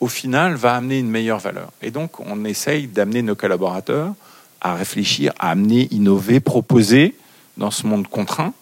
[0.00, 1.70] au final, va amener une meilleure valeur.
[1.82, 4.14] Et donc, on essaye d'amener nos collaborateurs
[4.60, 7.14] à réfléchir, à amener, innover, proposer
[7.58, 8.54] dans ce monde contraint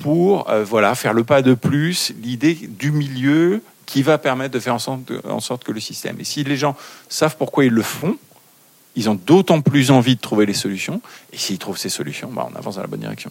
[0.00, 4.60] pour euh, voilà, faire le pas de plus, l'idée du milieu qui va permettre de
[4.60, 6.16] faire en sorte, que le système.
[6.20, 6.76] Et si les gens
[7.08, 8.16] savent pourquoi ils le font,
[8.96, 11.00] ils ont d'autant plus envie de trouver les solutions.
[11.32, 13.30] Et s'ils trouvent ces solutions, bah, on avance dans la bonne direction.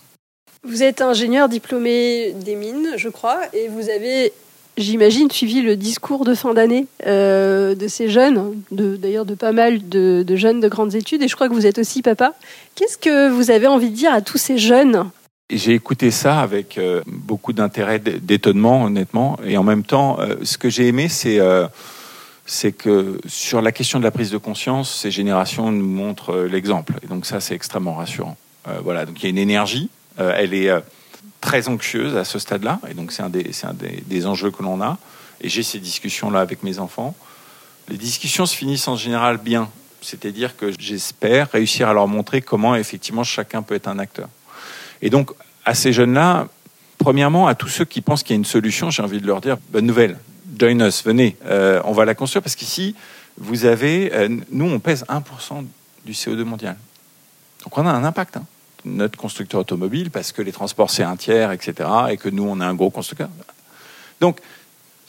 [0.64, 4.34] Vous êtes ingénieur diplômé des mines, je crois, et vous avez,
[4.76, 9.88] j'imagine, suivi le discours de fin d'année euh, de ces jeunes, d'ailleurs de, pas mal
[9.88, 12.34] de, jeunes de grandes études, et je crois que vous êtes aussi papa.
[12.76, 15.10] Qu'est-ce que vous avez envie de dire à tous ces jeunes
[15.58, 19.40] j'ai écouté ça avec euh, beaucoup d'intérêt, d'étonnement, honnêtement.
[19.44, 21.40] Et en même temps, euh, ce que j'ai aimé, c'est
[22.46, 26.94] c'est que sur la question de la prise de conscience, ces générations nous montrent l'exemple.
[27.04, 28.38] Et donc ça, c'est extrêmement rassurant.
[28.84, 30.82] voilà, donc il y a une énergie euh, elle est euh,
[31.42, 34.98] très anxieuse à ce stade-là, et donc c'est un des, enjeux que l'on a.
[35.42, 37.16] Et j'ai ces discussions-là avec mes enfants.
[37.88, 39.70] Les discussions se finissent en général bien,
[40.02, 44.28] c'est-à-dire que j'espère réussir à leur montrer comment effectivement chacun peut être un acteur.
[45.02, 45.32] Et donc
[45.66, 46.48] à ces jeunes-là,
[46.98, 49.42] premièrement, à tous ceux qui pensent qu'il y a une solution, j'ai envie de leur
[49.42, 50.18] dire bonne nouvelle,
[50.60, 52.96] join us, venez, euh, on va la construire parce qu'ici,
[53.38, 54.12] vous avez,
[54.52, 55.66] nous on pèse 1%
[56.06, 56.76] du CO2 mondial.
[57.64, 58.38] Donc on a un impact.
[58.38, 58.46] Hein
[58.86, 61.90] notre constructeur automobile parce que les transports c'est un tiers, etc.
[62.10, 63.30] Et que nous on est un gros constructeur.
[64.22, 64.40] Donc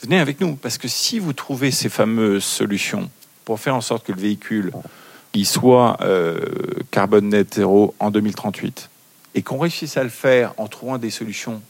[0.03, 3.11] venez avec nous parce que si vous trouvez ces fameuses solutions
[3.45, 4.73] pour faire en sorte que le véhicule
[5.45, 6.41] soit euh,
[6.91, 8.90] carbone net zéro en 2038
[9.35, 11.63] et qu'on réussisse à le faire en trouvant des solutions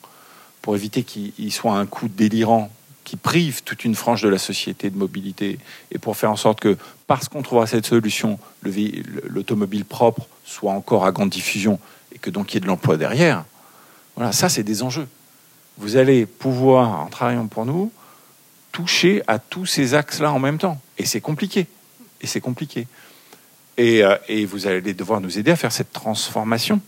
[0.62, 2.70] pour éviter qu'il soit un coût délirant
[3.04, 5.58] qui prive toute une frange de la société de mobilité
[5.90, 11.04] et pour faire en sorte que, parce qu'on trouvera cette solution, l'automobile propre soit encore
[11.06, 11.80] à grande diffusion
[12.14, 13.44] et que donc il y ait de l'emploi derrière.
[14.16, 15.08] Voilà, ça c'est des enjeux.
[15.78, 17.90] Vous allez pouvoir, en travaillant pour nous,
[18.70, 20.80] toucher à tous ces axes-là en même temps.
[20.98, 21.66] Et c'est compliqué.
[22.20, 22.86] Et c'est compliqué.
[23.76, 26.80] Et, euh, et, vous allez devoir nous aider à faire cette transformation.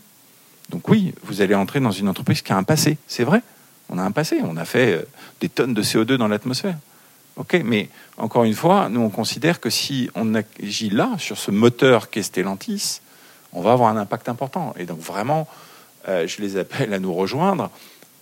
[0.70, 3.42] Donc oui, vous allez entrer dans une entreprise qui a un passé, c'est vrai.
[3.88, 5.02] On a un passé, on a fait euh,
[5.40, 6.76] des tonnes de CO2 dans l'atmosphère.
[7.36, 11.50] Ok, mais encore une fois, nous on considère que si on agit là, sur ce
[11.50, 13.00] moteur qu'est Stellantis,
[13.52, 14.74] on va avoir un impact important.
[14.78, 15.46] Et donc vraiment,
[16.08, 17.70] euh, je les appelle à nous rejoindre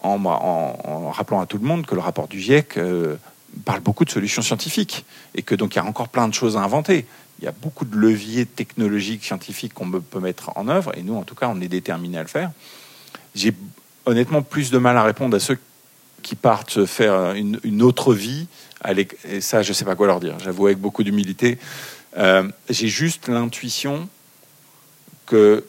[0.02, 3.16] en, rappelant à tout le monde que le rapport du GIEC euh,
[3.64, 6.56] parle beaucoup de solutions scientifiques et que donc il y a encore plein de choses
[6.56, 7.06] à inventer.
[7.40, 11.16] Il y a beaucoup de leviers technologiques, scientifiques qu'on peut mettre en œuvre et nous,
[11.16, 12.50] en tout cas, on est déterminés à le faire.
[13.34, 13.54] J'ai
[14.04, 15.58] honnêtement plus de mal à répondre à ceux
[16.22, 18.46] qui partent faire une, autre vie.
[19.24, 20.38] Et ça, je ne sais pas quoi leur dire.
[20.38, 21.58] J'avoue avec beaucoup d'humilité.
[22.18, 24.08] Euh, j'ai juste l'intuition
[25.26, 25.64] que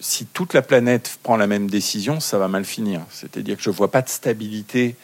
[0.00, 3.02] si toute la planète prend la même décision, ça va mal finir.
[3.10, 4.96] C'est-à-dire que je ne vois pas de stabilité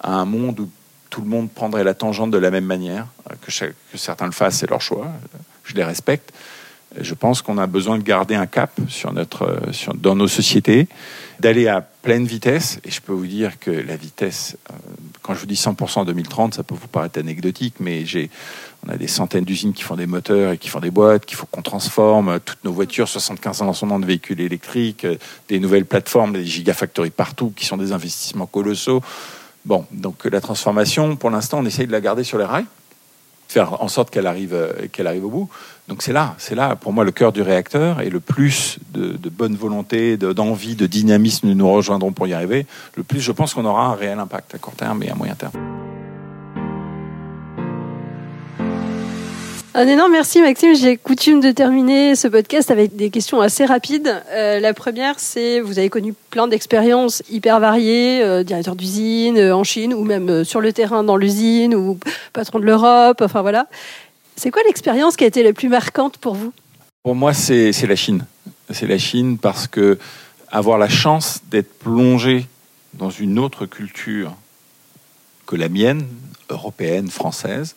[0.00, 0.70] à un monde où
[1.12, 3.06] tout le monde prendrait la tangente de la même manière.
[3.42, 5.08] Que, que certains le fassent, c'est leur choix.
[5.62, 6.32] Je les respecte.
[6.98, 10.88] Je pense qu'on a besoin de garder un cap sur notre, sur, dans nos sociétés,
[11.38, 12.80] d'aller à pleine vitesse.
[12.84, 14.74] Et je peux vous dire que la vitesse, euh,
[15.20, 18.30] quand je vous dis 100% en 2030, ça peut vous paraître anecdotique, mais j'ai,
[18.86, 21.36] on a des centaines d'usines qui font des moteurs et qui font des boîtes, qu'il
[21.36, 22.40] faut qu'on transforme.
[22.40, 26.32] Toutes nos voitures, 75 ans dans son an de véhicules électriques, euh, des nouvelles plateformes,
[26.32, 29.02] des gigafactories partout, qui sont des investissements colossaux.
[29.64, 32.66] Bon, donc la transformation, pour l'instant, on essaye de la garder sur les rails
[33.52, 34.56] faire en sorte qu'elle arrive,
[34.98, 35.48] arrive au bout.
[35.88, 39.16] Donc c'est là, c'est là pour moi le cœur du réacteur et le plus de,
[39.28, 43.54] bonne volonté, d'envie, de, dynamisme nous nous rejoindrons pour y arriver, le plus je pense
[43.54, 45.71] qu'on aura un réel impact à court terme et à moyen terme.
[49.74, 50.74] Un énorme merci Maxime.
[50.74, 54.22] J'ai coutume de terminer ce podcast avec des questions assez rapides.
[54.32, 59.56] Euh, la première, c'est vous avez connu plein d'expériences hyper variées, euh, directeur d'usine euh,
[59.56, 61.98] en Chine ou même sur le terrain dans l'usine ou
[62.34, 63.22] patron de l'Europe.
[63.22, 63.66] Enfin voilà.
[64.36, 66.52] C'est quoi l'expérience qui a été la plus marquante pour vous?
[67.02, 68.26] Pour moi, c'est la Chine.
[68.68, 69.98] C'est la Chine parce que
[70.50, 72.46] avoir la chance d'être plongé
[72.92, 74.34] dans une autre culture
[75.46, 76.06] que la mienne,
[76.50, 77.74] européenne, française,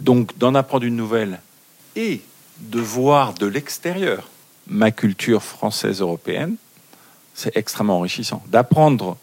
[0.00, 1.40] donc d'en apprendre une nouvelle
[1.96, 2.20] et
[2.58, 4.28] de voir de l'extérieur
[4.66, 6.56] ma culture française européenne,
[7.34, 8.42] c'est extrêmement enrichissant.
[8.48, 9.16] D'apprendre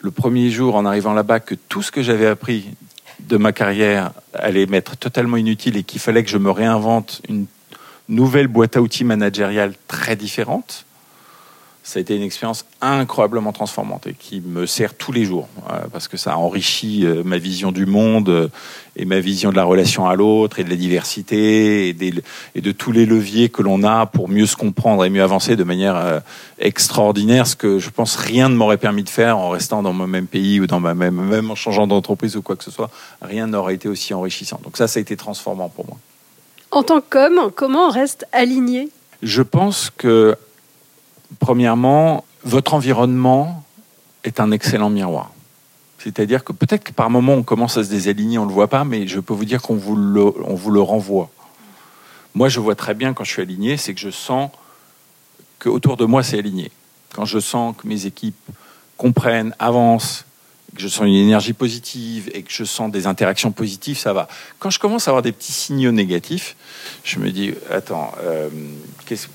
[0.00, 2.70] le premier jour en arrivant là-bas que tout ce que j'avais appris
[3.20, 7.46] de ma carrière allait m'être totalement inutile et qu'il fallait que je me réinvente une
[8.08, 10.86] nouvelle boîte à outils managériale très différente,
[11.82, 15.80] ça a été une expérience incroyablement transformante et qui me sert tous les jours euh,
[15.90, 18.48] parce que ça enrichit euh, ma vision du monde euh,
[18.96, 22.92] et ma vision de la relation à l'autre et de la diversité et, de tous
[22.92, 26.22] les leviers que l'on a pour mieux se comprendre et mieux avancer de manière
[26.58, 30.06] extraordinaire, ce que je pense rien ne m'aurait permis de faire en restant dans mon
[30.06, 32.90] même pays ou dans ma même, même en changeant d'entreprise ou quoi que ce soit.
[33.22, 34.60] Rien n'aurait été aussi enrichissant.
[34.64, 35.96] Donc ça, ça a été transformant pour moi.
[36.72, 38.90] En tant qu'homme, comment on reste aligné?
[39.22, 40.36] Je pense que
[41.38, 43.64] Premièrement, votre environnement
[44.24, 45.30] est un excellent miroir.
[45.98, 48.68] C'est-à-dire que peut-être que par moment on commence à se désaligner, on ne le voit
[48.68, 51.30] pas, mais je peux vous dire qu'on vous le, on vous le renvoie.
[52.34, 54.50] Moi, je vois très bien quand je suis aligné, c'est que je sens
[55.58, 56.70] que autour de moi c'est aligné.
[57.14, 58.36] Quand je sens que mes équipes
[58.96, 60.24] comprennent, avancent,
[60.74, 64.28] que je sens une énergie positive et que je sens des interactions positives, ça va.
[64.58, 66.56] Quand je commence à avoir des petits signaux négatifs,
[67.04, 68.48] je me dis attends, euh,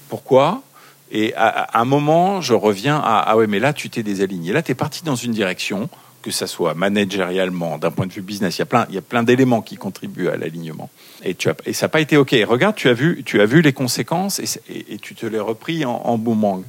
[0.09, 0.63] pourquoi
[1.11, 4.51] et à, un moment, je reviens à ah ouais, mais là, tu t'es désaligné.
[4.53, 5.89] Là, tu es parti dans une direction,
[6.21, 8.57] que ça soit managérialement, d'un point de vue business.
[8.57, 10.89] Il y a plein, plein d'éléments qui contribuent à l'alignement.
[11.23, 12.35] Et, et ça n'a pas été OK.
[12.47, 16.01] Regarde, tu as vu, tu as vu les conséquences et, tu te les repris en,
[16.03, 16.63] en boomerang.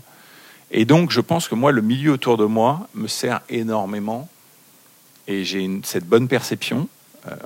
[0.71, 4.29] Et donc, je pense que moi, le milieu autour de moi me sert énormément.
[5.29, 6.89] Et j'ai cette bonne perception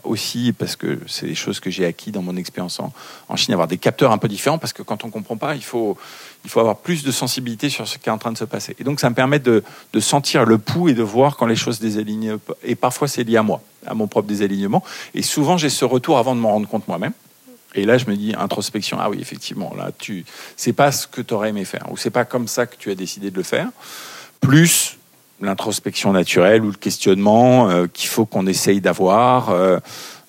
[0.04, 2.92] aussi parce que c'est des choses que j'ai acquis dans mon expérience en,
[3.28, 5.64] en, Chine, avoir des capteurs un peu différents parce que quand on comprend pas, il
[5.64, 5.96] faut,
[6.44, 8.76] il faut avoir plus de sensibilité sur ce qui est en train de se passer.
[8.78, 9.62] Et donc ça me permet de,
[9.92, 12.36] de sentir le pouls et de voir quand les choses désalignent.
[12.62, 14.82] Et parfois c'est lié à moi, à mon propre désalignement.
[15.14, 17.12] Et souvent j'ai ce retour avant de m'en rendre compte moi-même.
[17.74, 18.98] Et là, je me dis introspection.
[19.00, 20.24] Ah oui, effectivement, là, tu,
[20.56, 22.90] c'est pas ce que tu aurais aimé faire, ou c'est pas comme ça que tu
[22.90, 23.68] as décidé de le faire.
[24.40, 24.98] Plus
[25.40, 29.78] l'introspection naturelle ou le questionnement euh, qu'il faut qu'on essaye d'avoir euh,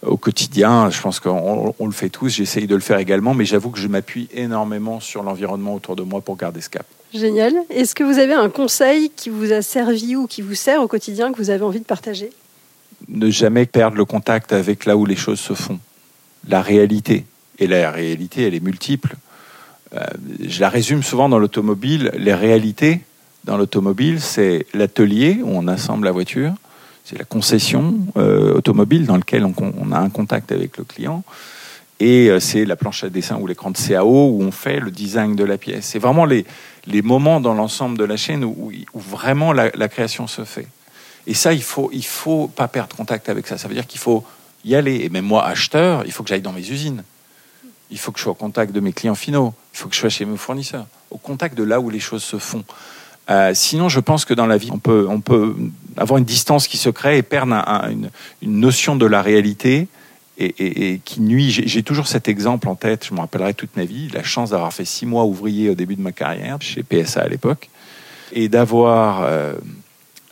[0.06, 0.89] au quotidien.
[0.89, 3.88] Je pense qu'on le fait tous, j'essaye de le faire également, mais j'avoue que je
[3.88, 6.86] m'appuie énormément sur l'environnement autour de moi pour garder ce cap.
[7.13, 7.54] Génial.
[7.69, 10.88] Est-ce que vous avez un conseil qui vous a servi ou qui vous sert au
[10.88, 12.30] quotidien que vous avez envie de partager?
[13.10, 15.80] Ne jamais perdre le contact avec là où les choses se font.
[16.47, 17.26] La réalité.
[17.60, 19.15] Et la réalité, elle est multiple.
[19.93, 20.06] Euh,
[20.39, 22.12] je la résume souvent dans l'automobile.
[22.17, 23.02] Les réalités,
[23.43, 26.54] dans l'automobile, c'est l'atelier où on assemble la voiture,
[27.04, 31.23] c'est la concession euh, automobile dans laquelle on, a un contact avec le client,
[31.99, 34.91] et euh, c'est la planche à dessin ou l'écran de CAO où on fait le
[34.91, 35.86] design de la pièce.
[35.86, 36.45] C'est vraiment les,
[37.04, 40.67] moments dans l'ensemble de la chaîne où, vraiment la, la, création se fait.
[41.27, 43.58] Et ça, il faut, il faut pas perdre contact avec ça.
[43.58, 44.23] Ça veut dire qu'il faut
[44.65, 45.01] y aller.
[45.04, 47.04] Et même moi, acheteur, il faut que j'aille dans mes usines.
[47.91, 49.54] Il faut que je sois au contact de mes clients finaux.
[49.73, 50.88] Il faut que je sois chez mes fournisseurs.
[51.10, 52.63] Au contact de là où les choses se font.
[53.31, 55.07] Euh, sinon, je pense que dans la vie, on peut,
[55.95, 57.55] avoir une distance qui se crée et perdre
[57.89, 58.09] une,
[58.41, 59.87] notion de la réalité
[60.37, 61.49] et, qui nuit.
[61.51, 64.73] J'ai toujours cet exemple en tête, je me rappellerai toute ma vie, la chance d'avoir
[64.73, 67.69] fait six mois ouvrier au début de ma carrière, chez PSA à l'époque,
[68.33, 69.53] et d'avoir euh,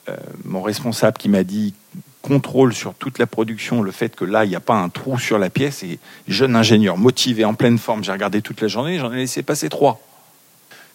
[0.09, 1.73] euh, mon responsable qui m'a dit
[2.21, 5.17] contrôle sur toute la production, le fait que là, il n'y a pas un trou
[5.17, 9.00] sur la pièce, et jeune ingénieur motivé, en pleine forme, j'ai regardé toute la journée,
[9.00, 10.02] j'en ai laissé passer trois.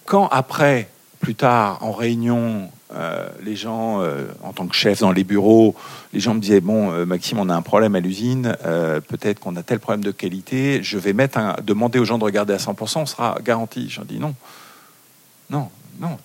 [0.04, 0.88] Quand après,
[1.24, 5.74] plus tard, en réunion, euh, les gens, euh, en tant que chef dans les bureaux,
[6.12, 8.54] les gens me disaient bon, euh, Maxime, on a un problème à l'usine,
[9.08, 12.24] peut-être qu'on a tel problème de qualité, je vais mettre un, demander aux gens de
[12.24, 13.88] regarder à 100%, on sera garanti.
[13.88, 14.34] J'en dis non,
[15.48, 16.18] non, non,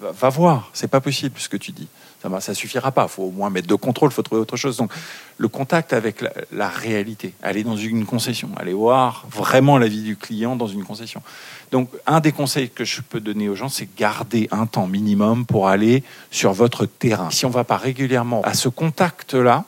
[0.00, 1.86] va, va voir, c'est pas possible ce que tu dis
[2.22, 3.04] ça ne suffira pas.
[3.04, 4.76] Il faut au moins mettre de contrôle, il faut trouver autre chose.
[4.76, 4.92] Donc,
[5.38, 10.16] le contact avec la, réalité, aller dans une concession, aller voir vraiment la vie du
[10.16, 11.22] client dans une concession.
[11.70, 15.46] Donc, un des conseils que je peux donner aux gens, c'est garder un temps minimum
[15.46, 17.30] pour aller sur votre terrain.
[17.30, 19.64] Si on ne va pas régulièrement à ce contact-là,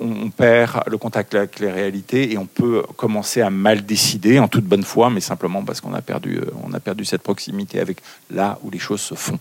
[0.00, 4.48] on perd le contact avec les réalités et on peut commencer à mal décider en
[4.48, 7.78] toute bonne foi, mais simplement parce qu'on a perdu, euh, on a perdu cette proximité
[7.78, 7.98] avec
[8.30, 9.38] là où les choses se font.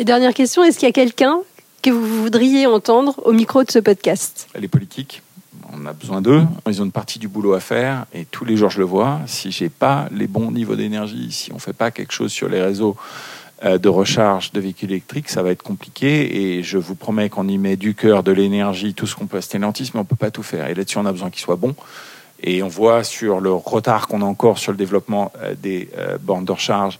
[0.00, 1.40] Et dernière question, est-ce qu'il y a quelqu'un
[1.82, 4.48] que vous voudriez entendre au micro de ce podcast?
[4.58, 5.20] Les politiques,
[5.74, 6.42] on a besoin d'eux.
[6.66, 9.20] Ils ont une partie du boulot à faire et tous les jours je le vois.
[9.26, 12.62] Si j'ai pas les bons niveaux d'énergie, si on fait pas quelque chose sur les
[12.62, 12.96] réseaux
[13.62, 16.54] euh, de recharge de véhicules électriques, ça va être compliqué.
[16.54, 19.36] Et je vous promets qu'on y met du cœur, de l'énergie, tout ce qu'on peut
[19.36, 20.68] à Stellantis, mais on peut pas tout faire.
[20.68, 21.74] Et là-dessus, on a besoin qu'il soit bon.
[22.42, 26.16] Et on voit sur le retard qu'on a encore sur le développement euh, des euh,
[26.18, 26.98] bornes de recharge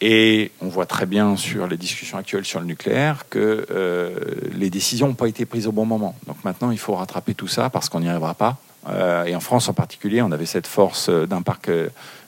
[0.00, 4.10] et on voit très bien sur les discussions actuelles sur le nucléaire que euh,
[4.54, 6.14] les décisions n'ont pas été prises au bon moment.
[6.26, 8.56] Donc maintenant, il faut rattraper tout ça parce qu'on n'y arrivera pas.
[8.88, 11.70] Euh, et en France en particulier, on avait cette force euh, d'un parc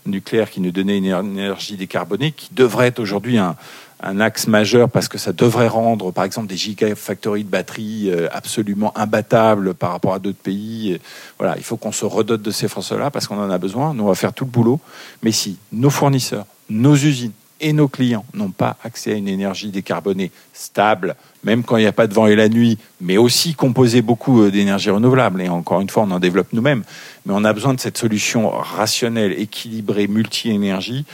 [0.04, 3.56] nucléaire qui nous donnait une énergie décarbonée qui devrait être aujourd'hui un,
[4.02, 8.92] un, axe majeur parce que ça devrait rendre, par exemple, des gigafactories de batteries absolument
[8.98, 11.00] imbattables par rapport à d'autres pays.
[11.38, 13.94] Voilà, il faut qu'on se redote de ces forces-là parce qu'on en a besoin.
[13.94, 14.80] Nous, on va faire tout le boulot.
[15.22, 17.32] Mais si nos fournisseurs, nos usines,
[17.62, 21.86] et nos clients n'ont pas accès à une énergie décarbonée stable, même quand il n'y
[21.86, 25.40] a pas de vent et la nuit, mais aussi composée beaucoup euh, d'énergie renouvelable.
[25.40, 26.82] Et encore une fois, on en développe nous-mêmes.
[27.24, 31.06] Mais on a besoin de cette solution rationnelle, équilibrée, multi-énergie,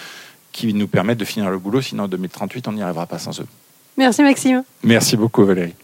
[0.50, 1.82] qui nous permette de finir le boulot.
[1.82, 3.46] Sinon, en 2038, on n'y arrivera pas sans eux.
[3.96, 4.64] Merci Maxime.
[4.82, 5.74] Merci beaucoup Valérie.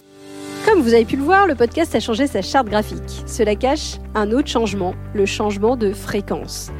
[0.64, 3.22] Comme vous avez pu le voir, le podcast a changé sa charte graphique.
[3.26, 6.70] Cela cache un autre changement, le changement de fréquence.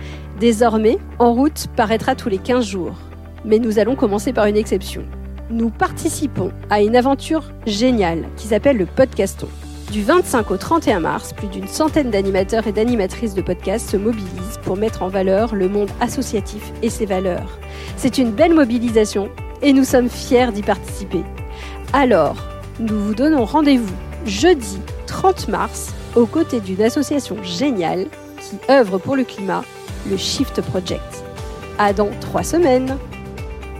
[0.41, 2.97] Désormais, En route paraîtra tous les 15 jours
[3.45, 5.05] mais nous allons commencer par une exception.
[5.51, 9.49] Nous participons à une aventure géniale qui s'appelle le Podcaston.
[9.93, 14.59] Du 25 au 31 mars, plus d'une centaine d'animateurs et d'animatrices de podcasts se mobilisent
[14.63, 17.59] pour mettre en valeur le monde associatif et ses valeurs.
[17.97, 19.29] C'est une belle mobilisation
[19.63, 21.23] et nous sommes fiers d'y participer.
[21.93, 22.37] Alors,
[22.81, 23.95] nous vous donnons rendez-vous
[24.27, 28.07] jeudi 30 mars aux côtés d'une association géniale
[28.41, 29.63] qui œuvre pour le climat,
[30.11, 31.25] le Shift Project.
[31.79, 32.97] À dans trois semaines!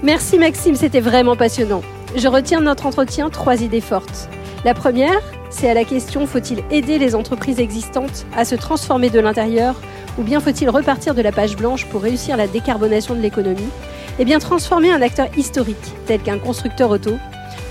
[0.05, 1.81] Merci Maxime, c'était vraiment passionnant.
[2.15, 4.29] Je retiens de notre entretien trois idées fortes.
[4.67, 9.19] La première, c'est à la question faut-il aider les entreprises existantes à se transformer de
[9.19, 9.81] l'intérieur
[10.19, 13.71] ou bien faut-il repartir de la page blanche pour réussir la décarbonation de l'économie?
[14.19, 17.13] Eh bien, transformer un acteur historique tel qu'un constructeur auto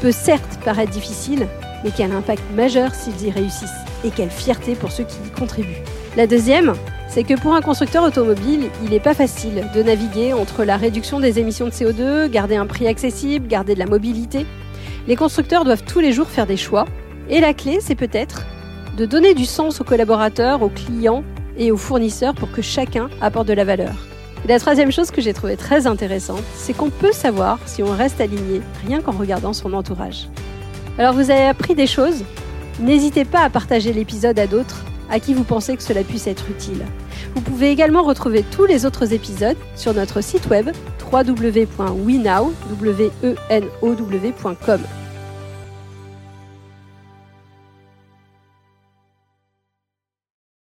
[0.01, 1.47] peut certes paraître difficile,
[1.83, 3.69] mais quel impact majeur s'ils y réussissent
[4.03, 5.83] et quelle fierté pour ceux qui y contribuent.
[6.17, 6.73] La deuxième,
[7.13, 11.19] c'est que pour un constructeur automobile, il n'est pas facile de naviguer entre la réduction
[11.19, 14.47] des émissions de CO2, garder un prix accessible, garder de la mobilité.
[15.07, 16.85] Les constructeurs doivent tous les jours faire des choix,
[17.29, 18.47] et la clé, c'est peut-être
[18.97, 21.23] de donner du sens aux collaborateurs, aux clients
[21.55, 23.93] et aux fournisseurs pour que chacun apporte de la valeur.
[24.43, 27.91] Et la troisième chose que j'ai trouvée très intéressante, c'est qu'on peut savoir si on
[27.91, 30.29] reste aligné rien qu'en regardant son entourage.
[30.97, 32.23] Alors vous avez appris des choses
[32.79, 34.83] N'hésitez pas à partager l'épisode à d'autres
[35.13, 36.83] à qui vous pensez que cela puisse être utile.
[37.35, 40.71] Vous pouvez également retrouver tous les autres épisodes sur notre site web
[41.11, 41.93] www.wenow.com.